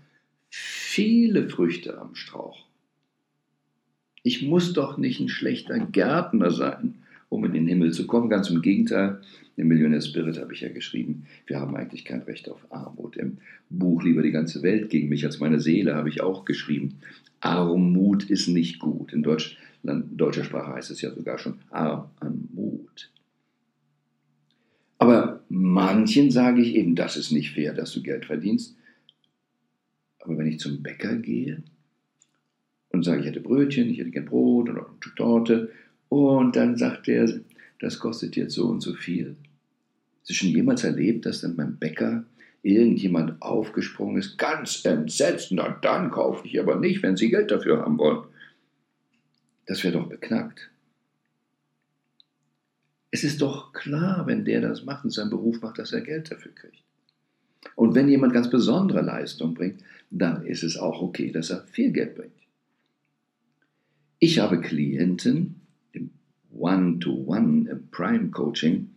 viele 0.50 1.48
Früchte 1.48 1.98
am 1.98 2.14
Strauch. 2.14 2.64
Ich 4.22 4.42
muss 4.42 4.72
doch 4.72 4.98
nicht 4.98 5.20
ein 5.20 5.28
schlechter 5.28 5.78
Gärtner 5.78 6.50
sein, 6.50 6.94
um 7.28 7.44
in 7.44 7.52
den 7.52 7.66
Himmel 7.66 7.92
zu 7.92 8.06
kommen. 8.06 8.28
Ganz 8.28 8.50
im 8.50 8.62
Gegenteil, 8.62 9.20
im 9.56 9.68
Millionär 9.68 10.00
Spirit 10.00 10.38
habe 10.38 10.52
ich 10.52 10.60
ja 10.60 10.68
geschrieben, 10.68 11.26
wir 11.46 11.60
haben 11.60 11.76
eigentlich 11.76 12.04
kein 12.04 12.22
Recht 12.22 12.48
auf 12.48 12.60
Armut. 12.70 13.16
Im 13.16 13.38
Buch 13.70 14.02
Lieber 14.02 14.22
die 14.22 14.30
ganze 14.30 14.62
Welt 14.62 14.90
gegen 14.90 15.08
mich 15.08 15.24
als 15.24 15.40
meine 15.40 15.60
Seele 15.60 15.94
habe 15.94 16.08
ich 16.08 16.20
auch 16.20 16.44
geschrieben, 16.44 16.98
Armut 17.40 18.24
ist 18.30 18.48
nicht 18.48 18.78
gut. 18.78 19.12
In 19.12 19.22
Deutsch, 19.22 19.56
deutscher 19.82 20.44
Sprache 20.44 20.74
heißt 20.74 20.90
es 20.90 21.00
ja 21.00 21.10
sogar 21.12 21.38
schon 21.38 21.58
Arm 21.70 22.10
an 22.20 22.48
Mut. 22.52 23.10
Aber 24.98 25.40
manchen 25.48 26.30
sage 26.30 26.60
ich 26.60 26.74
eben, 26.74 26.96
das 26.96 27.16
ist 27.16 27.30
nicht 27.30 27.52
fair, 27.52 27.72
dass 27.72 27.92
du 27.92 28.02
Geld 28.02 28.26
verdienst. 28.26 28.76
Aber 30.28 30.36
wenn 30.36 30.46
ich 30.46 30.60
zum 30.60 30.82
Bäcker 30.82 31.16
gehe 31.16 31.62
und 32.90 33.02
sage, 33.02 33.20
ich 33.20 33.26
hätte 33.26 33.40
Brötchen, 33.40 33.88
ich 33.88 33.98
hätte 33.98 34.10
gern 34.10 34.26
Brot 34.26 34.68
oder 34.68 34.86
eine 34.86 35.14
Torte 35.16 35.72
und 36.10 36.54
dann 36.54 36.76
sagt 36.76 37.08
er, 37.08 37.40
das 37.80 37.98
kostet 37.98 38.36
jetzt 38.36 38.52
so 38.52 38.66
und 38.66 38.82
so 38.82 38.92
viel. 38.92 39.36
Hast 40.20 40.28
du 40.28 40.34
schon 40.34 40.50
jemals 40.50 40.84
erlebt, 40.84 41.24
dass 41.24 41.40
dann 41.40 41.56
beim 41.56 41.78
Bäcker 41.78 42.24
irgendjemand 42.62 43.40
aufgesprungen 43.40 44.18
ist, 44.18 44.36
ganz 44.36 44.84
entsetzt, 44.84 45.50
na 45.50 45.70
dann 45.80 46.10
kaufe 46.10 46.46
ich 46.46 46.60
aber 46.60 46.76
nicht, 46.76 47.02
wenn 47.02 47.16
Sie 47.16 47.30
Geld 47.30 47.50
dafür 47.50 47.80
haben 47.80 47.96
wollen. 47.96 48.24
Das 49.64 49.82
wäre 49.82 49.94
doch 49.94 50.10
beknackt. 50.10 50.70
Es 53.10 53.24
ist 53.24 53.40
doch 53.40 53.72
klar, 53.72 54.26
wenn 54.26 54.44
der 54.44 54.60
das 54.60 54.84
macht 54.84 55.04
und 55.04 55.10
seinen 55.10 55.30
Beruf 55.30 55.62
macht, 55.62 55.78
dass 55.78 55.94
er 55.94 56.02
Geld 56.02 56.30
dafür 56.30 56.54
kriegt. 56.54 56.82
Und 57.74 57.94
wenn 57.94 58.08
jemand 58.08 58.32
ganz 58.32 58.50
besondere 58.50 59.02
Leistung 59.02 59.54
bringt, 59.54 59.82
dann 60.10 60.44
ist 60.44 60.62
es 60.62 60.76
auch 60.76 61.02
okay, 61.02 61.30
dass 61.30 61.50
er 61.50 61.62
viel 61.64 61.92
Geld 61.92 62.14
bringt. 62.14 62.32
Ich 64.18 64.38
habe 64.38 64.60
Klienten, 64.60 65.60
One-to-One 66.52 67.70
im 67.70 67.88
Prime 67.90 68.30
Coaching, 68.30 68.90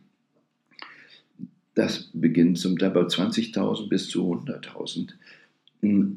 das 1.73 2.09
beginnt 2.13 2.57
zum 2.57 2.77
Teil 2.77 2.91
bei 2.91 3.01
20.000 3.01 3.87
bis 3.87 4.09
zu 4.09 4.31
100.000. 4.31 5.13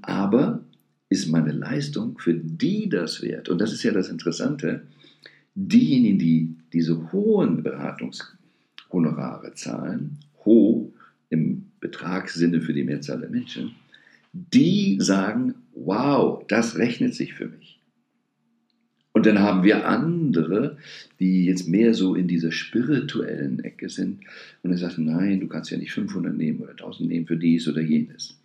Aber 0.03 0.65
ist 1.09 1.29
meine 1.29 1.53
Leistung 1.53 2.19
für 2.19 2.35
die 2.35 2.89
das 2.89 3.23
wert? 3.23 3.49
Und 3.49 3.61
das 3.61 3.73
ist 3.73 3.83
ja 3.83 3.93
das 3.93 4.09
Interessante. 4.09 4.87
Diejenigen, 5.55 6.19
die 6.19 6.57
diese 6.73 7.13
hohen 7.13 7.63
Beratungshonorare 7.63 9.55
zahlen, 9.55 10.19
hoch 10.45 10.91
im 11.31 11.67
Betragssinne 11.85 12.63
für 12.63 12.73
die 12.73 12.83
Mehrzahl 12.83 13.21
der 13.21 13.29
Menschen, 13.29 13.75
die 14.33 14.97
sagen, 15.01 15.55
wow, 15.75 16.43
das 16.49 16.79
rechnet 16.79 17.15
sich 17.15 17.35
für 17.35 17.47
mich. 17.47 17.79
Und 19.13 19.27
dann 19.27 19.39
haben 19.39 19.63
wir 19.65 19.87
andere, 19.87 20.79
die 21.21 21.45
jetzt 21.45 21.69
mehr 21.69 21.93
so 21.93 22.15
in 22.15 22.27
dieser 22.27 22.51
spirituellen 22.51 23.63
Ecke 23.63 23.91
sind 23.91 24.21
und 24.63 24.71
dann 24.71 24.79
sagen, 24.79 25.05
nein, 25.05 25.41
du 25.41 25.47
kannst 25.47 25.71
ja 25.71 25.77
nicht 25.77 25.93
500 25.93 26.35
nehmen 26.35 26.61
oder 26.61 26.71
1000 26.71 27.07
nehmen 27.07 27.27
für 27.27 27.37
dies 27.37 27.69
oder 27.69 27.83
jenes. 27.83 28.41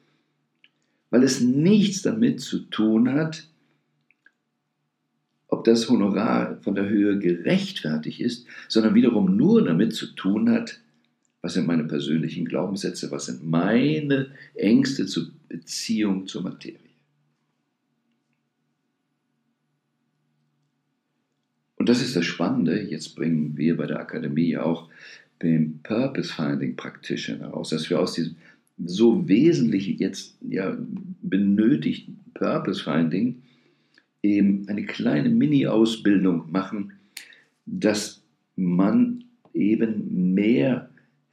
Weil 1.12 1.24
es 1.24 1.40
nichts 1.40 2.02
damit 2.02 2.42
zu 2.42 2.60
tun 2.60 3.10
hat, 3.10 3.48
ob 5.48 5.64
das 5.64 5.90
Honorar 5.90 6.58
von 6.62 6.76
der 6.76 6.90
Höhe 6.90 7.18
gerechtfertigt 7.18 8.20
ist, 8.20 8.46
sondern 8.68 8.96
wiederum 8.96 9.38
nur 9.38 9.64
damit 9.64 9.94
zu 9.94 10.08
tun 10.08 10.50
hat, 10.52 10.82
was 11.42 11.54
sind 11.54 11.68
meine 11.68 11.86
persönlichen 11.86 12.46
Glaubenssätze, 12.46 13.12
was 13.12 13.28
sind 13.28 13.46
meine 13.46 14.32
Ängste 14.56 15.06
zur 15.06 15.32
Beziehung 15.48 16.28
zur 16.28 16.44
Materie. 16.44 16.80
Und 21.78 21.88
das 21.88 22.02
ist 22.02 22.16
das 22.16 22.26
Spannende, 22.26 22.82
jetzt 22.82 23.16
bringen 23.16 23.56
wir 23.56 23.78
bei 23.78 23.88
der 23.88 24.02
Akademie 24.02 24.58
auch 24.58 24.90
den 25.42 25.80
Purpose 25.82 26.34
Finding 26.34 26.76
Practitioner 26.76 27.46
heraus, 27.46 27.70
dass 27.70 27.90
wir 27.90 28.00
aus 28.00 28.14
diesem 28.14 28.36
so 28.86 29.28
wesentlich 29.28 30.00
jetzt 30.00 30.38
ja, 30.42 30.78
benötigten 31.22 32.20
Purpose 32.34 32.84
Finding 32.84 33.42
eben 34.22 34.68
eine 34.68 34.86
kleine 34.86 35.30
Mini-Ausbildung 35.30 36.52
machen, 36.52 36.94
dass 37.66 38.22
man 38.56 39.24
eben 39.54 40.34
mehr 40.34 40.90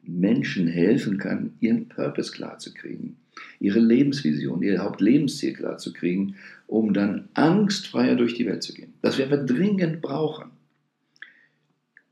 Menschen 0.07 0.67
helfen 0.67 1.19
kann, 1.19 1.55
ihren 1.61 1.89
Purpose 1.89 2.33
klarzukriegen, 2.33 3.17
ihre 3.61 3.81
Lebensvision, 3.81 4.63
ihr 4.63 4.83
Hauptlebensziel 4.83 5.53
klarzukriegen, 5.53 6.37
um 6.67 6.95
dann 6.95 7.29
angstfreier 7.35 8.17
durch 8.17 8.35
die 8.35 8.47
Welt 8.47 8.63
zu 8.63 8.75
gehen. 8.75 8.95
Das 9.03 9.19
werden 9.19 9.31
wir 9.31 9.57
dringend 9.57 10.03
brauchen. 10.03 10.51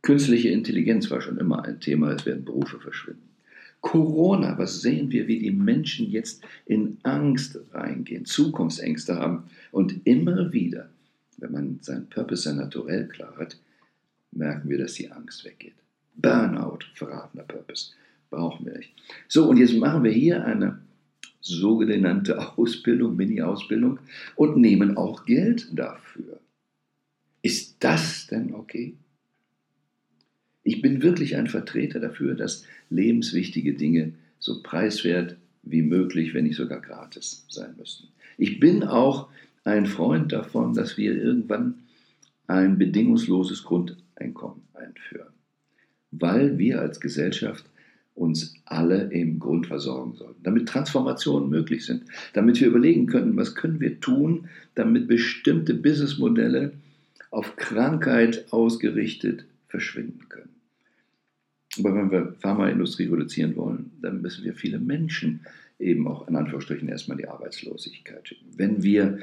Künstliche 0.03 0.51
Intelligenz 0.51 1.11
war 1.11 1.21
schon 1.21 1.39
immer 1.39 1.65
ein 1.65 1.81
Thema, 1.81 2.13
es 2.13 2.27
werden 2.27 2.45
Berufe 2.45 2.79
verschwinden. 2.79 3.31
Corona, 3.81 4.57
was 4.57 4.81
sehen 4.81 5.11
wir, 5.11 5.29
wie 5.29 5.39
die 5.39 5.51
Menschen 5.51 6.11
jetzt 6.11 6.43
in 6.65 6.97
Angst 7.03 7.59
reingehen, 7.73 8.25
Zukunftsängste 8.25 9.17
haben 9.17 9.45
und 9.73 10.07
immer 10.07 10.53
wieder, 10.53 10.89
wenn 11.37 11.53
man 11.53 11.79
sein 11.83 12.07
Purpose, 12.09 12.43
sein 12.43 12.57
Naturell 12.57 13.07
klar 13.09 13.35
hat, 13.37 13.59
merken 14.33 14.71
wir, 14.71 14.79
dass 14.79 14.95
die 14.95 15.11
Angst 15.11 15.45
weggeht. 15.45 15.84
Burnout, 16.16 16.80
verratener 16.94 17.44
Purpose, 17.44 17.92
brauchen 18.30 18.66
wir 18.66 18.78
nicht. 18.78 18.92
So, 19.28 19.49
und 19.49 19.56
jetzt 19.56 19.75
machen 19.75 20.04
wir 20.04 20.12
hier 20.12 20.44
eine 20.44 20.78
sogenannte 21.40 22.38
Ausbildung, 22.59 23.16
Mini-Ausbildung 23.16 23.99
und 24.37 24.56
nehmen 24.56 24.97
auch 24.97 25.25
Geld 25.25 25.68
dafür. 25.73 26.40
Ist 27.42 27.76
das 27.80 28.26
denn 28.26 28.54
okay? 28.54 28.94
Ich 30.62 30.80
bin 30.80 31.02
wirklich 31.02 31.37
ein 31.37 31.47
Vertreter 31.47 32.00
dafür, 32.00 32.35
dass 32.35 32.64
lebenswichtige 32.88 33.75
Dinge 33.75 34.14
so 34.38 34.62
preiswert 34.62 35.37
wie 35.62 35.83
möglich, 35.83 36.33
wenn 36.33 36.44
nicht 36.44 36.56
sogar 36.56 36.80
gratis 36.80 37.44
sein 37.49 37.75
müssen. 37.76 38.09
Ich 38.38 38.61
bin 38.61 38.83
auch 38.83 39.28
ein 39.64 39.87
Freund 39.87 40.33
davon, 40.33 40.73
dass 40.73 40.97
wir 40.97 41.14
irgendwann 41.14 41.75
ein 42.47 42.78
bedingungsloses 42.78 43.62
Grundeinkommen 43.64 44.62
einführen, 44.73 45.33
weil 46.18 46.59
wir 46.59 46.80
als 46.80 47.00
Gesellschaft 47.00 47.64
uns 48.14 48.54
alle 48.64 49.11
im 49.11 49.40
Grund 49.40 49.66
versorgen 49.66 50.14
sollten, 50.14 50.42
damit 50.42 50.68
Transformationen 50.68 51.50
möglich 51.50 51.85
sind, 51.85 52.04
damit 52.33 52.61
wir 52.61 52.68
überlegen 52.68 53.06
können, 53.06 53.37
was 53.37 53.54
können 53.54 53.80
wir 53.80 54.00
tun, 54.00 54.49
damit 54.75 55.09
bestimmte 55.09 55.75
Businessmodelle 55.75 56.73
auf 57.30 57.56
Krankheit 57.56 58.52
ausgerichtet 58.52 59.47
verschwinden 59.66 60.28
können. 60.28 60.50
Aber 61.78 61.94
wenn 61.97 62.11
wir 62.12 62.37
Pharmaindustrie 62.38 63.09
reduzieren 63.09 63.56
wollen, 63.56 63.90
dann 64.00 64.23
müssen 64.23 64.44
wir 64.44 64.54
viele 64.54 64.78
Menschen 64.78 65.40
eben 65.80 66.06
auch 66.06 66.28
in 66.28 66.37
Anführungsstrichen 66.37 66.88
erstmal 66.88 67.16
die 67.16 67.26
Arbeitslosigkeit 67.26 68.28
schicken. 68.28 68.47
Wenn 68.56 68.85
wir 68.85 69.18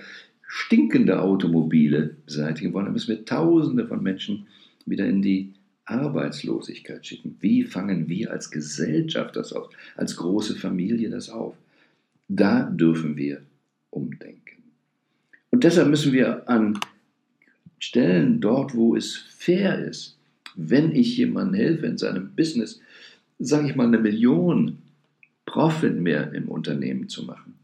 stinkende 0.46 1.22
Automobile 1.22 2.18
beseitigen 2.26 2.74
wollen, 2.74 2.86
dann 2.86 2.94
müssen 2.94 3.16
wir 3.16 3.24
Tausende 3.24 3.88
von 3.88 4.04
Menschen 4.04 4.48
wieder 4.86 5.08
in 5.08 5.22
die 5.22 5.54
Arbeitslosigkeit 5.86 7.06
schicken. 7.06 7.38
Wie 7.40 7.64
fangen 7.64 8.08
wir 8.08 8.32
als 8.32 8.52
Gesellschaft 8.52 9.36
das 9.36 9.54
auf, 9.54 9.70
als 9.96 10.16
große 10.16 10.56
Familie 10.56 11.10
das 11.10 11.30
auf? 11.30 11.56
Da 12.28 12.64
dürfen 12.64 13.18
wir 13.18 13.42
umdenken. 13.90 14.64
Und 15.50 15.64
deshalb 15.64 15.90
müssen 15.90 16.14
wir 16.14 16.48
an 16.50 16.80
Stellen 17.80 18.40
dort, 18.40 18.76
wo 18.76 18.96
es 18.96 19.18
fair 19.18 19.84
ist, 19.84 20.18
wenn 20.56 20.96
ich 20.96 21.18
jemandem 21.18 21.56
helfe 21.56 21.88
in 21.88 21.98
seinem 21.98 22.36
Business, 22.36 22.80
sage 23.40 23.68
ich 23.68 23.76
mal, 23.76 23.88
eine 23.88 23.98
Million 23.98 24.78
Profit 25.46 26.00
mehr 26.00 26.32
im 26.34 26.48
Unternehmen 26.48 27.10
zu 27.10 27.24
machen, 27.24 27.56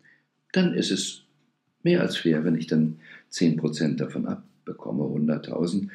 dann 0.52 0.74
ist 0.74 0.92
es 0.92 1.24
mehr 1.84 2.02
als 2.02 2.18
fair, 2.18 2.44
wenn 2.44 2.56
ich 2.56 2.68
dann 2.68 2.98
10% 3.32 3.96
davon 3.96 4.26
abbekomme, 4.26 5.04
100.000. 5.04 5.90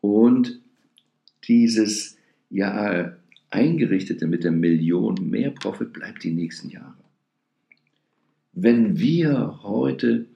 Und 0.00 0.60
dieses 1.48 2.16
ja 2.50 3.16
eingerichtete 3.50 4.26
mit 4.26 4.44
der 4.44 4.52
Million 4.52 5.16
mehr 5.30 5.50
Profit 5.50 5.92
bleibt 5.92 6.22
die 6.22 6.32
nächsten 6.32 6.68
Jahre. 6.68 6.94
Wenn 8.52 8.98
wir 8.98 9.60
heute 9.62 10.26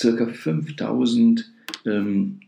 ca. 0.00 0.26
5000 0.26 1.52
ähm, 1.86 2.40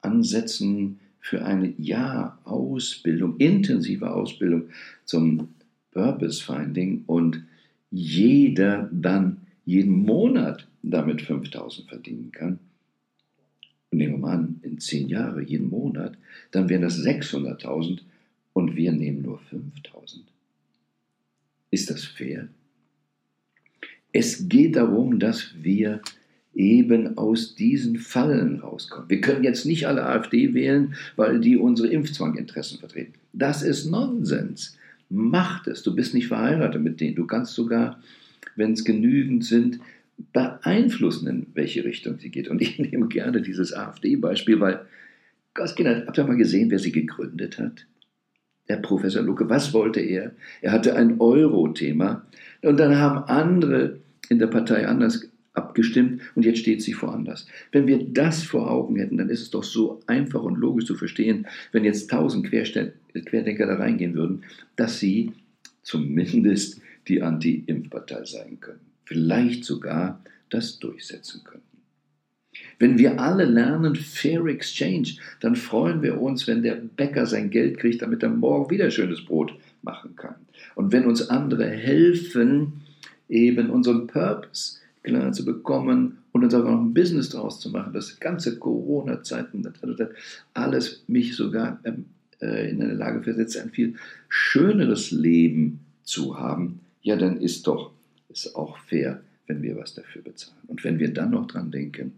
ansetzen 0.00 1.00
für 1.20 1.44
ein 1.44 1.74
Jahr 1.78 2.38
Ausbildung, 2.44 3.36
intensive 3.38 4.10
Ausbildung 4.10 4.68
zum 5.04 5.48
Purpose 5.90 6.44
Finding 6.44 7.04
und 7.06 7.42
jeder 7.90 8.88
dann 8.92 9.38
jeden 9.64 10.04
Monat 10.04 10.68
damit 10.82 11.22
5000 11.22 11.88
verdienen 11.88 12.30
kann, 12.30 12.60
nehmen 13.96 14.14
wir 14.14 14.18
mal 14.18 14.34
an, 14.34 14.60
in 14.62 14.78
zehn 14.78 15.08
Jahren, 15.08 15.46
jeden 15.46 15.70
Monat, 15.70 16.16
dann 16.50 16.68
wären 16.68 16.82
das 16.82 16.98
600.000 16.98 18.00
und 18.52 18.76
wir 18.76 18.92
nehmen 18.92 19.22
nur 19.22 19.40
5.000. 19.50 20.20
Ist 21.70 21.90
das 21.90 22.04
fair? 22.04 22.48
Es 24.12 24.48
geht 24.48 24.76
darum, 24.76 25.18
dass 25.18 25.52
wir 25.60 26.00
eben 26.54 27.18
aus 27.18 27.54
diesen 27.54 27.98
Fallen 27.98 28.60
rauskommen. 28.60 29.10
Wir 29.10 29.20
können 29.20 29.44
jetzt 29.44 29.66
nicht 29.66 29.86
alle 29.86 30.06
AfD 30.06 30.54
wählen, 30.54 30.94
weil 31.16 31.38
die 31.38 31.58
unsere 31.58 31.88
Impfzwanginteressen 31.88 32.78
vertreten. 32.78 33.12
Das 33.34 33.62
ist 33.62 33.84
Nonsens. 33.86 34.78
Macht 35.10 35.66
es. 35.66 35.82
Du 35.82 35.94
bist 35.94 36.14
nicht 36.14 36.28
verheiratet 36.28 36.82
mit 36.82 37.00
denen. 37.00 37.14
Du 37.14 37.26
kannst 37.26 37.54
sogar, 37.54 38.00
wenn 38.56 38.72
es 38.72 38.84
genügend 38.84 39.44
sind, 39.44 39.80
beeinflussen, 40.32 41.28
in 41.28 41.46
welche 41.54 41.84
Richtung 41.84 42.18
sie 42.18 42.30
geht. 42.30 42.48
Und 42.48 42.60
ich 42.62 42.78
nehme 42.78 43.08
gerne 43.08 43.42
dieses 43.42 43.72
AfD-Beispiel, 43.72 44.60
weil, 44.60 44.86
Gottkinder, 45.54 46.04
habt 46.06 46.18
ihr 46.18 46.24
mal 46.24 46.36
gesehen, 46.36 46.70
wer 46.70 46.78
sie 46.78 46.92
gegründet 46.92 47.58
hat? 47.58 47.86
Der 48.68 48.76
Professor 48.76 49.22
Lucke, 49.22 49.48
was 49.48 49.72
wollte 49.72 50.00
er? 50.00 50.32
Er 50.60 50.72
hatte 50.72 50.96
ein 50.96 51.20
Euro-Thema 51.20 52.26
und 52.62 52.78
dann 52.78 52.96
haben 52.96 53.24
andere 53.28 54.00
in 54.28 54.40
der 54.40 54.48
Partei 54.48 54.88
anders 54.88 55.30
abgestimmt 55.52 56.20
und 56.34 56.44
jetzt 56.44 56.58
steht 56.58 56.82
sie 56.82 57.00
woanders. 57.00 57.46
Wenn 57.70 57.86
wir 57.86 58.04
das 58.12 58.42
vor 58.42 58.68
Augen 58.70 58.96
hätten, 58.96 59.18
dann 59.18 59.30
ist 59.30 59.40
es 59.40 59.50
doch 59.50 59.62
so 59.62 60.00
einfach 60.08 60.42
und 60.42 60.58
logisch 60.58 60.86
zu 60.86 60.96
verstehen, 60.96 61.46
wenn 61.72 61.84
jetzt 61.84 62.10
tausend 62.10 62.50
Querdenker 62.50 63.66
da 63.66 63.76
reingehen 63.76 64.14
würden, 64.14 64.42
dass 64.74 64.98
sie 64.98 65.32
zumindest 65.82 66.82
die 67.06 67.22
Anti-Impf-Partei 67.22 68.24
sein 68.24 68.58
können 68.60 68.95
vielleicht 69.06 69.64
sogar 69.64 70.20
das 70.50 70.78
durchsetzen 70.78 71.42
könnten. 71.44 71.64
Wenn 72.78 72.98
wir 72.98 73.20
alle 73.20 73.44
lernen 73.44 73.96
Fair 73.96 74.44
Exchange, 74.46 75.08
dann 75.40 75.56
freuen 75.56 76.02
wir 76.02 76.20
uns, 76.20 76.46
wenn 76.46 76.62
der 76.62 76.76
Bäcker 76.76 77.26
sein 77.26 77.50
Geld 77.50 77.78
kriegt, 77.78 78.02
damit 78.02 78.22
er 78.22 78.28
morgen 78.28 78.70
wieder 78.70 78.90
schönes 78.90 79.24
Brot 79.24 79.54
machen 79.82 80.14
kann. 80.16 80.34
Und 80.74 80.92
wenn 80.92 81.06
uns 81.06 81.28
andere 81.28 81.66
helfen, 81.66 82.82
eben 83.28 83.70
unseren 83.70 84.06
Purpose 84.06 84.78
klar 85.02 85.32
zu 85.32 85.44
bekommen 85.44 86.18
und 86.32 86.44
uns 86.44 86.54
auch 86.54 86.64
noch 86.64 86.80
ein 86.80 86.92
Business 86.92 87.30
draus 87.30 87.60
zu 87.60 87.70
machen, 87.70 87.92
das 87.92 88.18
ganze 88.20 88.58
Corona-Zeiten, 88.58 89.66
alles 90.52 91.04
mich 91.06 91.36
sogar 91.36 91.80
ähm, 91.84 92.06
äh, 92.40 92.70
in 92.70 92.82
eine 92.82 92.94
Lage 92.94 93.22
versetzt, 93.22 93.56
ein 93.56 93.70
viel 93.70 93.94
schöneres 94.28 95.10
Leben 95.12 95.80
zu 96.02 96.38
haben, 96.38 96.80
ja, 97.02 97.16
dann 97.16 97.40
ist 97.40 97.66
doch 97.66 97.92
ist 98.44 98.54
auch 98.54 98.78
fair, 98.78 99.22
wenn 99.46 99.62
wir 99.62 99.76
was 99.76 99.94
dafür 99.94 100.22
bezahlen. 100.22 100.60
Und 100.66 100.84
wenn 100.84 100.98
wir 100.98 101.12
dann 101.12 101.30
noch 101.30 101.46
dran 101.46 101.70
denken, 101.70 102.12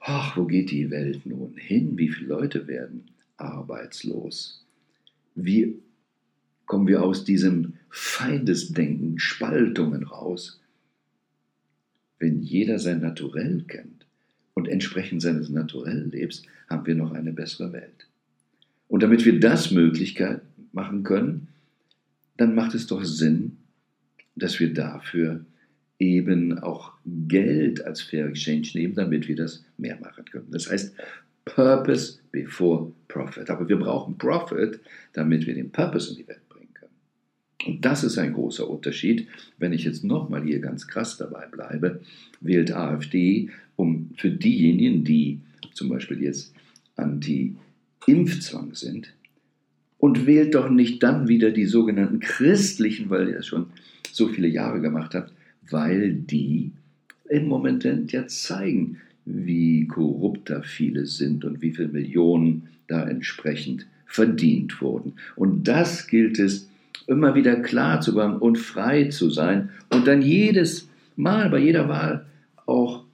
ach, 0.00 0.36
wo 0.36 0.44
geht 0.44 0.70
die 0.70 0.90
Welt 0.90 1.24
nun 1.26 1.56
hin? 1.56 1.96
Wie 1.96 2.08
viele 2.08 2.28
Leute 2.28 2.66
werden 2.66 3.04
arbeitslos? 3.36 4.64
Wie 5.34 5.78
kommen 6.66 6.86
wir 6.86 7.02
aus 7.02 7.24
diesem 7.24 7.74
Feindesdenken, 7.90 9.18
Spaltungen 9.18 10.02
raus? 10.04 10.60
Wenn 12.18 12.42
jeder 12.42 12.78
sein 12.78 13.00
Naturell 13.00 13.62
kennt 13.68 14.06
und 14.54 14.66
entsprechend 14.66 15.22
seines 15.22 15.48
Naturell 15.48 16.08
lebst, 16.08 16.46
haben 16.68 16.84
wir 16.86 16.96
noch 16.96 17.12
eine 17.12 17.32
bessere 17.32 17.72
Welt. 17.72 18.08
Und 18.88 19.02
damit 19.02 19.24
wir 19.24 19.38
das 19.38 19.70
Möglichkeit 19.70 20.42
machen 20.72 21.04
können, 21.04 21.48
dann 22.36 22.54
macht 22.54 22.74
es 22.74 22.86
doch 22.86 23.04
Sinn, 23.04 23.58
dass 24.38 24.60
wir 24.60 24.72
dafür 24.72 25.44
eben 25.98 26.58
auch 26.58 26.92
Geld 27.26 27.84
als 27.84 28.00
Fair 28.00 28.26
Exchange 28.26 28.68
nehmen, 28.74 28.94
damit 28.94 29.28
wir 29.28 29.36
das 29.36 29.64
mehr 29.78 29.98
machen 30.00 30.24
können. 30.26 30.46
Das 30.50 30.70
heißt, 30.70 30.94
Purpose 31.44 32.18
before 32.30 32.92
Profit. 33.08 33.50
Aber 33.50 33.68
wir 33.68 33.78
brauchen 33.78 34.16
Profit, 34.18 34.80
damit 35.12 35.46
wir 35.46 35.54
den 35.54 35.70
Purpose 35.70 36.10
in 36.10 36.18
die 36.18 36.28
Welt 36.28 36.46
bringen 36.48 36.72
können. 36.74 36.92
Und 37.66 37.84
das 37.84 38.04
ist 38.04 38.18
ein 38.18 38.34
großer 38.34 38.68
Unterschied. 38.68 39.26
Wenn 39.58 39.72
ich 39.72 39.84
jetzt 39.84 40.04
nochmal 40.04 40.44
hier 40.44 40.60
ganz 40.60 40.86
krass 40.86 41.16
dabei 41.16 41.46
bleibe, 41.46 42.00
wählt 42.40 42.72
AfD, 42.72 43.50
um 43.76 44.10
für 44.16 44.30
diejenigen, 44.30 45.04
die 45.04 45.40
zum 45.72 45.88
Beispiel 45.88 46.22
jetzt 46.22 46.52
anti-Impfzwang 46.96 48.74
sind, 48.74 49.14
und 49.98 50.26
wählt 50.26 50.54
doch 50.54 50.70
nicht 50.70 51.02
dann 51.02 51.26
wieder 51.26 51.50
die 51.50 51.66
sogenannten 51.66 52.20
Christlichen, 52.20 53.10
weil 53.10 53.32
das 53.32 53.46
schon 53.46 53.66
so 54.18 54.28
viele 54.28 54.48
Jahre 54.48 54.82
gemacht 54.82 55.14
habt, 55.14 55.32
weil 55.70 56.12
die 56.12 56.72
im 57.28 57.48
Moment 57.48 57.84
ja 58.12 58.26
zeigen, 58.26 58.98
wie 59.24 59.86
korrupt 59.86 60.50
da 60.50 60.62
viele 60.62 61.06
sind 61.06 61.44
und 61.44 61.62
wie 61.62 61.72
viele 61.72 61.88
Millionen 61.88 62.68
da 62.86 63.06
entsprechend 63.08 63.86
verdient 64.06 64.80
wurden. 64.80 65.14
Und 65.36 65.68
das 65.68 66.06
gilt 66.06 66.38
es 66.38 66.68
immer 67.06 67.34
wieder 67.34 67.56
klar 67.56 68.00
zu 68.00 68.14
machen 68.14 68.38
und 68.38 68.58
frei 68.58 69.04
zu 69.04 69.30
sein 69.30 69.70
und 69.90 70.06
dann 70.06 70.22
jedes 70.22 70.88
Mal 71.16 71.50
bei 71.50 71.58
jeder 71.58 71.88
Wahl 71.88 72.26
auch 72.66 73.04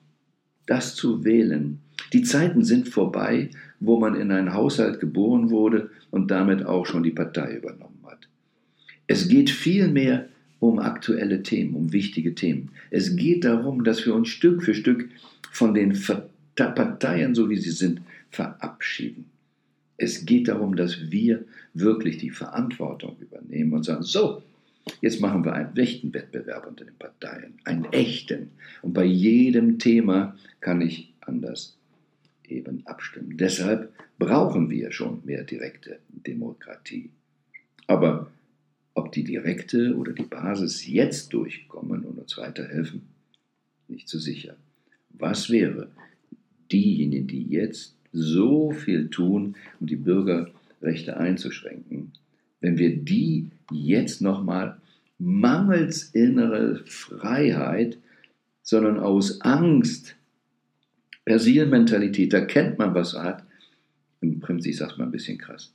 das 0.67 0.95
zu 0.95 1.25
wählen. 1.25 1.81
Die 2.13 2.23
Zeiten 2.23 2.65
sind 2.65 2.89
vorbei, 2.89 3.51
wo 3.81 3.99
man 3.99 4.15
in 4.15 4.31
einen 4.31 4.55
Haushalt 4.55 5.01
geboren 5.01 5.51
wurde 5.51 5.91
und 6.11 6.31
damit 6.31 6.65
auch 6.65 6.87
schon 6.87 7.03
die 7.03 7.11
Partei 7.11 7.57
übernommen 7.57 8.01
hat. 8.05 8.29
Es 9.07 9.29
geht 9.29 9.51
vielmehr 9.51 10.29
um 10.69 10.79
aktuelle 10.79 11.43
Themen, 11.43 11.75
um 11.75 11.93
wichtige 11.93 12.35
Themen. 12.35 12.71
Es 12.91 13.17
geht 13.17 13.45
darum, 13.45 13.85
dass 13.85 14.05
wir 14.07 14.15
uns 14.15 14.29
Stück 14.29 14.63
für 14.63 14.75
Stück 14.75 15.09
von 15.51 15.75
den 15.75 15.97
Parteien, 16.57 17.35
so 17.35 17.51
wie 17.51 17.57
sie 17.57 17.71
sind, 17.71 18.01
verabschieden. 18.31 19.27
Es 19.97 20.25
geht 20.25 20.49
darum, 20.49 20.75
dass 20.75 21.11
wir 21.11 21.45
wirklich 21.75 22.19
die 22.19 22.31
Verantwortung 22.31 23.17
übernehmen 23.21 23.73
und 23.75 23.85
sagen, 23.85 24.03
so, 24.03 24.43
jetzt 25.01 25.21
machen 25.21 25.45
wir 25.45 25.53
einen 25.53 25.77
echten 25.77 26.13
Wettbewerb 26.13 26.67
unter 26.67 26.85
den 26.85 26.97
Parteien, 26.97 27.55
einen 27.65 27.85
echten. 27.93 28.51
Und 28.83 28.93
bei 28.95 29.05
jedem 29.05 29.79
Thema 29.79 30.37
kann 30.61 30.81
ich 30.81 31.13
anders 31.21 31.77
eben 32.49 32.87
abstimmen. 32.87 33.37
Deshalb 33.37 33.93
brauchen 34.19 34.71
wir 34.71 34.93
schon 34.93 35.21
mehr 35.25 35.45
direkte 35.45 35.99
Demokratie. 36.09 37.11
Aber 37.87 38.31
ob 38.95 39.13
die 39.13 39.25
direkte 39.25 39.97
oder 39.97 40.13
die 40.13 40.23
Basis 40.23 40.87
jetzt 40.87 41.33
durchkommen 41.33 42.05
und 42.05 42.19
uns 42.19 42.37
weiterhelfen, 42.39 43.03
nicht 43.89 44.09
so 44.09 44.19
sicher. 44.19 44.57
Was 45.11 45.51
wäre 45.51 45.89
diejenigen, 46.71 47.27
die 47.27 47.45
jetzt 47.45 47.97
so 48.13 48.71
viel 48.71 49.09
tun, 49.09 49.57
um 49.81 49.87
die 49.87 49.97
Bürgerrechte 49.97 51.17
einzuschränken, 51.17 52.13
wenn 52.61 52.79
wir 52.79 52.97
die 52.97 53.51
jetzt 53.71 54.23
nochmal 54.23 54.81
mangels 55.19 56.05
innere 56.15 56.83
Freiheit, 56.87 57.99
sondern 58.63 58.99
aus 58.99 59.41
Angst, 59.43 60.17
Persilmentalität, 61.25 62.33
da 62.33 62.41
kennt 62.43 62.79
man, 62.79 62.95
was 62.95 63.15
er 63.15 63.25
hat. 63.25 63.45
Im 64.21 64.41
Prinzip, 64.41 64.73
ich 64.73 64.79
sag's 64.79 64.97
mal 64.97 65.05
ein 65.05 65.11
bisschen 65.11 65.39
krass. 65.39 65.74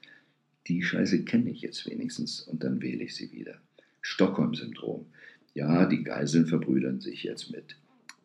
Die 0.70 0.84
Scheiße 0.84 1.26
kenne 1.26 1.50
ich 1.50 1.62
jetzt 1.62 1.90
wenigstens 1.90 2.42
und 2.42 2.64
dann 2.64 2.82
wähle 2.82 3.04
ich 3.04 3.16
sie 3.16 3.32
wieder. 3.32 3.56
Stockholm-Syndrom. 4.02 5.08
Ja, 5.56 5.88
die 5.88 6.04
Geiseln 6.04 6.46
verbrüdern 6.46 7.02
sich 7.02 7.24
jetzt 7.24 7.52
mit 7.52 7.76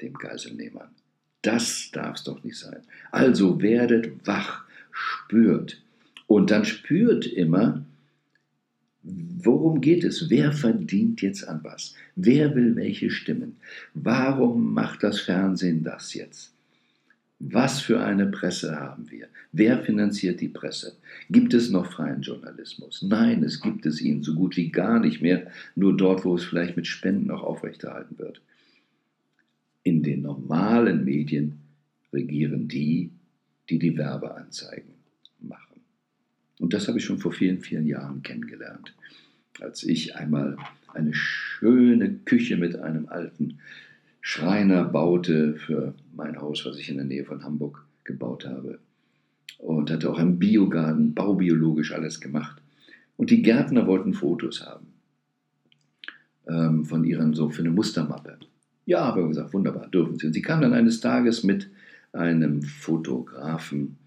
dem 0.03 0.13
Geiselnehmern. 0.13 0.91
Das 1.43 1.91
darf 1.91 2.17
es 2.17 2.25
doch 2.25 2.45
nicht 2.45 2.59
sein. 2.59 2.83
Also 3.11 3.61
werdet 3.61 4.27
wach, 4.27 4.65
spürt. 4.93 5.83
Und 6.27 6.51
dann 6.51 6.65
spürt 6.65 7.27
immer, 7.27 7.85
worum 9.03 9.81
geht 9.81 10.05
es? 10.05 10.31
Wer 10.31 10.53
verdient 10.53 11.23
jetzt 11.23 11.49
an 11.49 11.61
was? 11.63 11.95
Wer 12.15 12.55
will 12.55 12.77
welche 12.77 13.11
Stimmen? 13.11 13.57
Warum 13.95 14.73
macht 14.75 15.03
das 15.03 15.21
Fernsehen 15.21 15.83
das 15.83 16.15
jetzt? 16.15 16.54
Was 17.47 17.81
für 17.81 18.01
eine 18.03 18.27
Presse 18.27 18.81
haben 18.81 19.11
wir? 19.11 19.29
Wer 19.53 19.83
finanziert 19.83 20.41
die 20.41 20.49
Presse? 20.49 20.97
Gibt 21.29 21.53
es 21.53 21.69
noch 21.69 21.93
freien 21.93 22.23
Journalismus? 22.23 23.03
Nein, 23.03 23.45
es 23.45 23.61
gibt 23.61 23.85
es 23.85 24.01
ihn 24.01 24.23
so 24.23 24.35
gut 24.35 24.57
wie 24.57 24.71
gar 24.71 24.99
nicht 24.99 25.21
mehr, 25.21 25.47
nur 25.75 25.95
dort, 25.95 26.25
wo 26.25 26.37
es 26.37 26.45
vielleicht 26.45 26.77
mit 26.77 26.87
Spenden 26.87 27.27
noch 27.27 27.43
aufrechterhalten 27.43 28.19
wird. 28.19 28.41
In 29.83 30.03
den 30.03 30.23
normalen 30.23 31.05
Medien 31.05 31.59
regieren 32.15 32.67
die, 32.67 33.11
die 33.69 33.79
die 33.79 33.99
Werbeanzeigen 33.99 34.95
machen. 35.41 35.83
Und 36.61 36.73
das 36.73 36.89
habe 36.89 36.99
ich 36.99 37.05
schon 37.05 37.19
vor 37.19 37.33
vielen, 37.33 37.61
vielen 37.61 37.87
Jahren 37.87 38.23
kennengelernt, 38.23 38.95
als 39.61 39.83
ich 39.83 40.17
einmal 40.17 40.57
eine 40.95 41.13
schöne 41.13 42.15
Küche 42.25 42.57
mit 42.57 42.77
einem 42.77 43.07
alten 43.09 43.59
Schreiner 44.27 44.85
baute 44.85 45.55
für 45.55 45.93
mein 46.17 46.41
Haus, 46.41 46.65
was 46.65 46.79
ich 46.79 46.89
in 46.89 46.97
der 46.97 47.05
Nähe 47.05 47.27
von 47.27 47.45
Hamburg 47.45 47.85
gebaut 48.05 48.47
habe. 48.47 48.79
Und 49.59 49.91
hatte 49.91 50.11
auch 50.11 50.19
einen 50.19 50.39
Biogarten, 50.39 51.13
baubiologisch 51.13 51.93
alles 51.93 52.23
gemacht. 52.23 52.63
Und 53.19 53.29
die 53.29 53.43
Gärtner 53.43 53.87
wollten 53.87 54.15
Fotos 54.15 54.65
haben 54.65 54.87
ähm, 56.49 56.87
von 56.87 57.05
ihren, 57.05 57.35
so 57.35 57.51
für 57.51 57.61
eine 57.61 57.71
Mustermappe. 57.71 58.39
Ja, 58.87 59.05
habe 59.05 59.21
ich 59.21 59.29
gesagt, 59.29 59.53
wunderbar, 59.53 59.89
dürfen 59.89 60.19
Sie. 60.19 60.27
Und 60.27 60.33
sie 60.33 60.41
kam 60.41 60.63
dann 60.63 60.73
eines 60.73 61.01
Tages 61.01 61.45
mit 61.45 61.69
einem 62.15 62.63
Fotografen, 62.63 63.99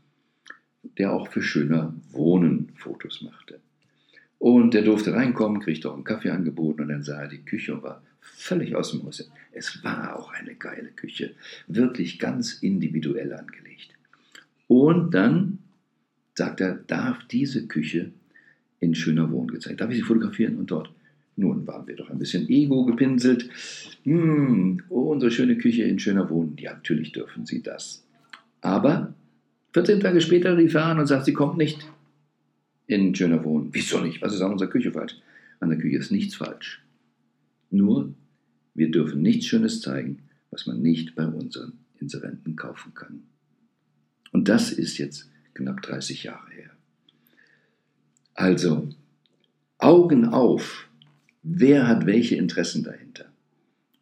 der 0.97 1.13
auch 1.13 1.27
für 1.27 1.43
schöner 1.43 1.93
Wohnen 2.09 2.71
Fotos 2.73 3.21
machte. 3.21 3.59
Und 4.39 4.73
der 4.73 4.81
durfte 4.81 5.13
reinkommen, 5.13 5.61
kriegte 5.61 5.91
auch 5.91 5.95
einen 5.95 6.03
Kaffee 6.03 6.31
angeboten 6.31 6.81
und 6.81 6.89
dann 6.89 7.03
sah 7.03 7.21
er 7.21 7.27
die 7.27 7.45
Küche 7.45 7.75
und 7.75 7.83
war 7.83 8.01
völlig 8.35 8.75
aus 8.75 8.91
dem 8.91 9.03
Haus. 9.03 9.29
Es 9.51 9.83
war 9.83 10.17
auch 10.17 10.31
eine 10.33 10.55
geile 10.55 10.89
Küche, 10.89 11.33
wirklich 11.67 12.19
ganz 12.19 12.59
individuell 12.61 13.33
angelegt. 13.33 13.89
Und 14.67 15.13
dann 15.13 15.59
sagt 16.35 16.61
er, 16.61 16.75
darf 16.75 17.25
diese 17.27 17.67
Küche 17.67 18.11
in 18.79 18.93
schöner 18.93 19.31
Wohnen 19.31 19.47
gezeigt, 19.47 19.81
darf 19.81 19.89
ich 19.89 19.97
sie 19.97 20.03
fotografieren 20.03 20.57
und 20.57 20.69
dort 20.69 20.91
nun 21.37 21.67
waren 21.67 21.87
wir 21.87 21.95
doch 21.95 22.09
ein 22.09 22.17
bisschen 22.17 22.49
Ego 22.49 22.83
gepinselt. 22.85 23.47
Hm, 24.03 24.81
oh, 24.89 25.11
unsere 25.11 25.31
schöne 25.31 25.57
Küche 25.57 25.83
in 25.83 25.99
schöner 25.99 26.27
Wohnung. 26.31 26.55
Ja, 26.57 26.73
natürlich 26.73 27.11
dürfen 27.11 27.45
Sie 27.45 27.61
das. 27.61 28.03
Aber 28.61 29.13
14 29.73 29.99
Tage 29.99 30.19
später 30.19 30.57
rief 30.57 30.73
er 30.73 30.85
an 30.85 30.99
und 30.99 31.05
sagt, 31.05 31.25
sie 31.25 31.33
kommt 31.33 31.57
nicht 31.57 31.87
in 32.87 33.13
schöner 33.13 33.43
Wohnung. 33.43 33.69
Wieso 33.71 33.99
nicht? 33.99 34.19
Was 34.23 34.33
ist 34.33 34.41
an 34.41 34.51
unserer 34.51 34.69
Küche 34.69 34.91
falsch? 34.91 35.15
An 35.59 35.69
der 35.69 35.77
Küche 35.77 35.97
ist 35.97 36.11
nichts 36.11 36.35
falsch. 36.35 36.81
Nur, 37.69 38.13
wir 38.73 38.91
dürfen 38.91 39.21
nichts 39.21 39.45
Schönes 39.45 39.81
zeigen, 39.81 40.19
was 40.51 40.67
man 40.67 40.81
nicht 40.81 41.15
bei 41.15 41.25
unseren 41.25 41.73
Inserenten 41.99 42.55
kaufen 42.55 42.93
kann. 42.93 43.23
Und 44.31 44.49
das 44.49 44.71
ist 44.71 44.97
jetzt 44.97 45.29
knapp 45.53 45.81
30 45.81 46.23
Jahre 46.23 46.49
her. 46.51 46.71
Also, 48.33 48.89
Augen 49.79 50.25
auf 50.25 50.87
Wer 51.49 51.87
hat 51.87 52.05
welche 52.05 52.35
Interessen 52.35 52.83
dahinter? 52.83 53.25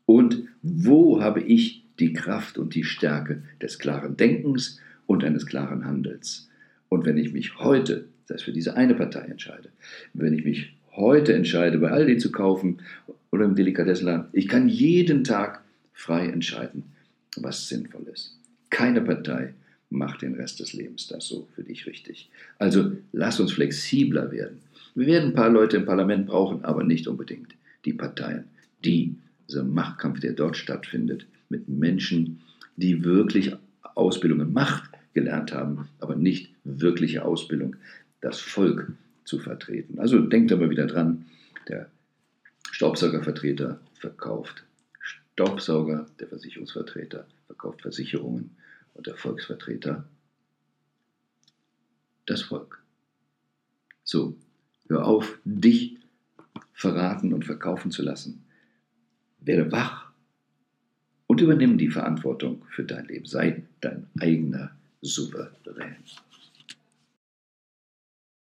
Und 0.08 0.46
wo 0.64 1.22
habe 1.22 1.42
ich 1.42 1.86
die 2.00 2.12
Kraft 2.12 2.58
und 2.58 2.74
die 2.74 2.84
Stärke 2.84 3.44
des 3.62 3.78
klaren 3.78 4.18
Denkens 4.18 4.80
und 5.06 5.24
eines 5.24 5.46
klaren 5.46 5.86
Handels? 5.86 6.50
Und 6.90 7.06
wenn 7.06 7.18
ich 7.18 7.34
mich 7.34 7.60
heute, 7.60 8.06
das 8.26 8.38
heißt 8.38 8.46
für 8.46 8.52
diese 8.52 8.76
eine 8.76 8.96
Partei 8.96 9.26
entscheide, 9.26 9.70
wenn 10.16 10.34
ich 10.34 10.44
mich 10.44 10.76
heute 10.94 11.36
entscheide, 11.36 11.78
bei 11.78 11.92
Aldi 11.92 12.18
zu 12.18 12.32
kaufen 12.32 12.80
oder 13.36 13.46
im 13.46 13.56
Delikatessenladen, 13.56 14.28
ich 14.34 14.48
kann 14.48 14.68
jeden 14.68 15.24
Tag 15.24 15.62
frei 15.94 16.28
entscheiden, 16.28 16.84
was 17.38 17.68
sinnvoll 17.68 18.08
ist. 18.12 18.38
Keine 18.70 19.02
Partei 19.02 19.54
macht 19.90 20.22
den 20.22 20.36
Rest 20.36 20.60
des 20.60 20.74
Lebens 20.74 21.08
das 21.08 21.28
so 21.28 21.48
für 21.54 21.64
dich 21.64 21.86
richtig. 21.86 22.30
Also 22.58 22.92
lass 23.12 23.40
uns 23.40 23.54
flexibler 23.54 24.32
werden. 24.32 24.60
Wir 24.96 25.08
werden 25.08 25.30
ein 25.30 25.36
paar 25.36 25.50
Leute 25.50 25.78
im 25.78 25.86
Parlament 25.86 26.28
brauchen, 26.28 26.64
aber 26.64 26.84
nicht 26.84 27.08
unbedingt 27.08 27.56
die 27.84 27.94
Parteien. 27.94 28.46
Die, 28.84 29.16
dieser 29.48 29.64
Machtkampf, 29.64 30.20
der 30.20 30.34
dort 30.34 30.58
stattfindet, 30.58 31.26
mit 31.50 31.68
Menschen, 31.70 32.42
die 32.78 33.04
wirklich 33.04 33.56
Ausbildung 33.96 34.42
in 34.42 34.54
Macht 34.54 34.90
gelernt 35.14 35.54
haben, 35.54 35.88
aber 36.00 36.16
nicht 36.16 36.52
wirkliche 36.64 37.24
Ausbildung, 37.24 37.76
das 38.22 38.40
Volk 38.40 38.92
zu 39.24 39.40
vertreten. 39.40 40.00
Also 40.00 40.20
denkt 40.20 40.52
aber 40.52 40.70
wieder 40.70 40.88
dran, 40.88 41.26
der 41.68 41.90
Staubsaugervertreter 42.76 43.80
verkauft 43.94 44.66
Staubsauger, 45.00 46.08
der 46.20 46.28
Versicherungsvertreter 46.28 47.26
verkauft 47.48 47.82
Versicherungen 47.82 48.58
und 48.96 49.08
der 49.08 49.16
Volksvertreter 49.16 50.04
das 52.26 52.42
Volk. 52.42 52.84
So, 54.04 54.36
Hör 54.90 55.06
auf, 55.06 55.40
dich 55.46 55.98
verraten 56.74 57.34
und 57.34 57.46
verkaufen 57.46 57.92
zu 57.92 58.04
lassen. 58.04 58.44
Werde 59.40 59.72
wach 59.72 60.12
und 61.28 61.40
übernimm 61.40 61.78
die 61.78 61.90
Verantwortung 61.90 62.66
für 62.72 62.84
dein 62.84 63.06
Leben. 63.06 63.26
Sei 63.26 63.64
dein 63.80 64.08
eigener 64.20 64.76
Souverän. 65.02 65.96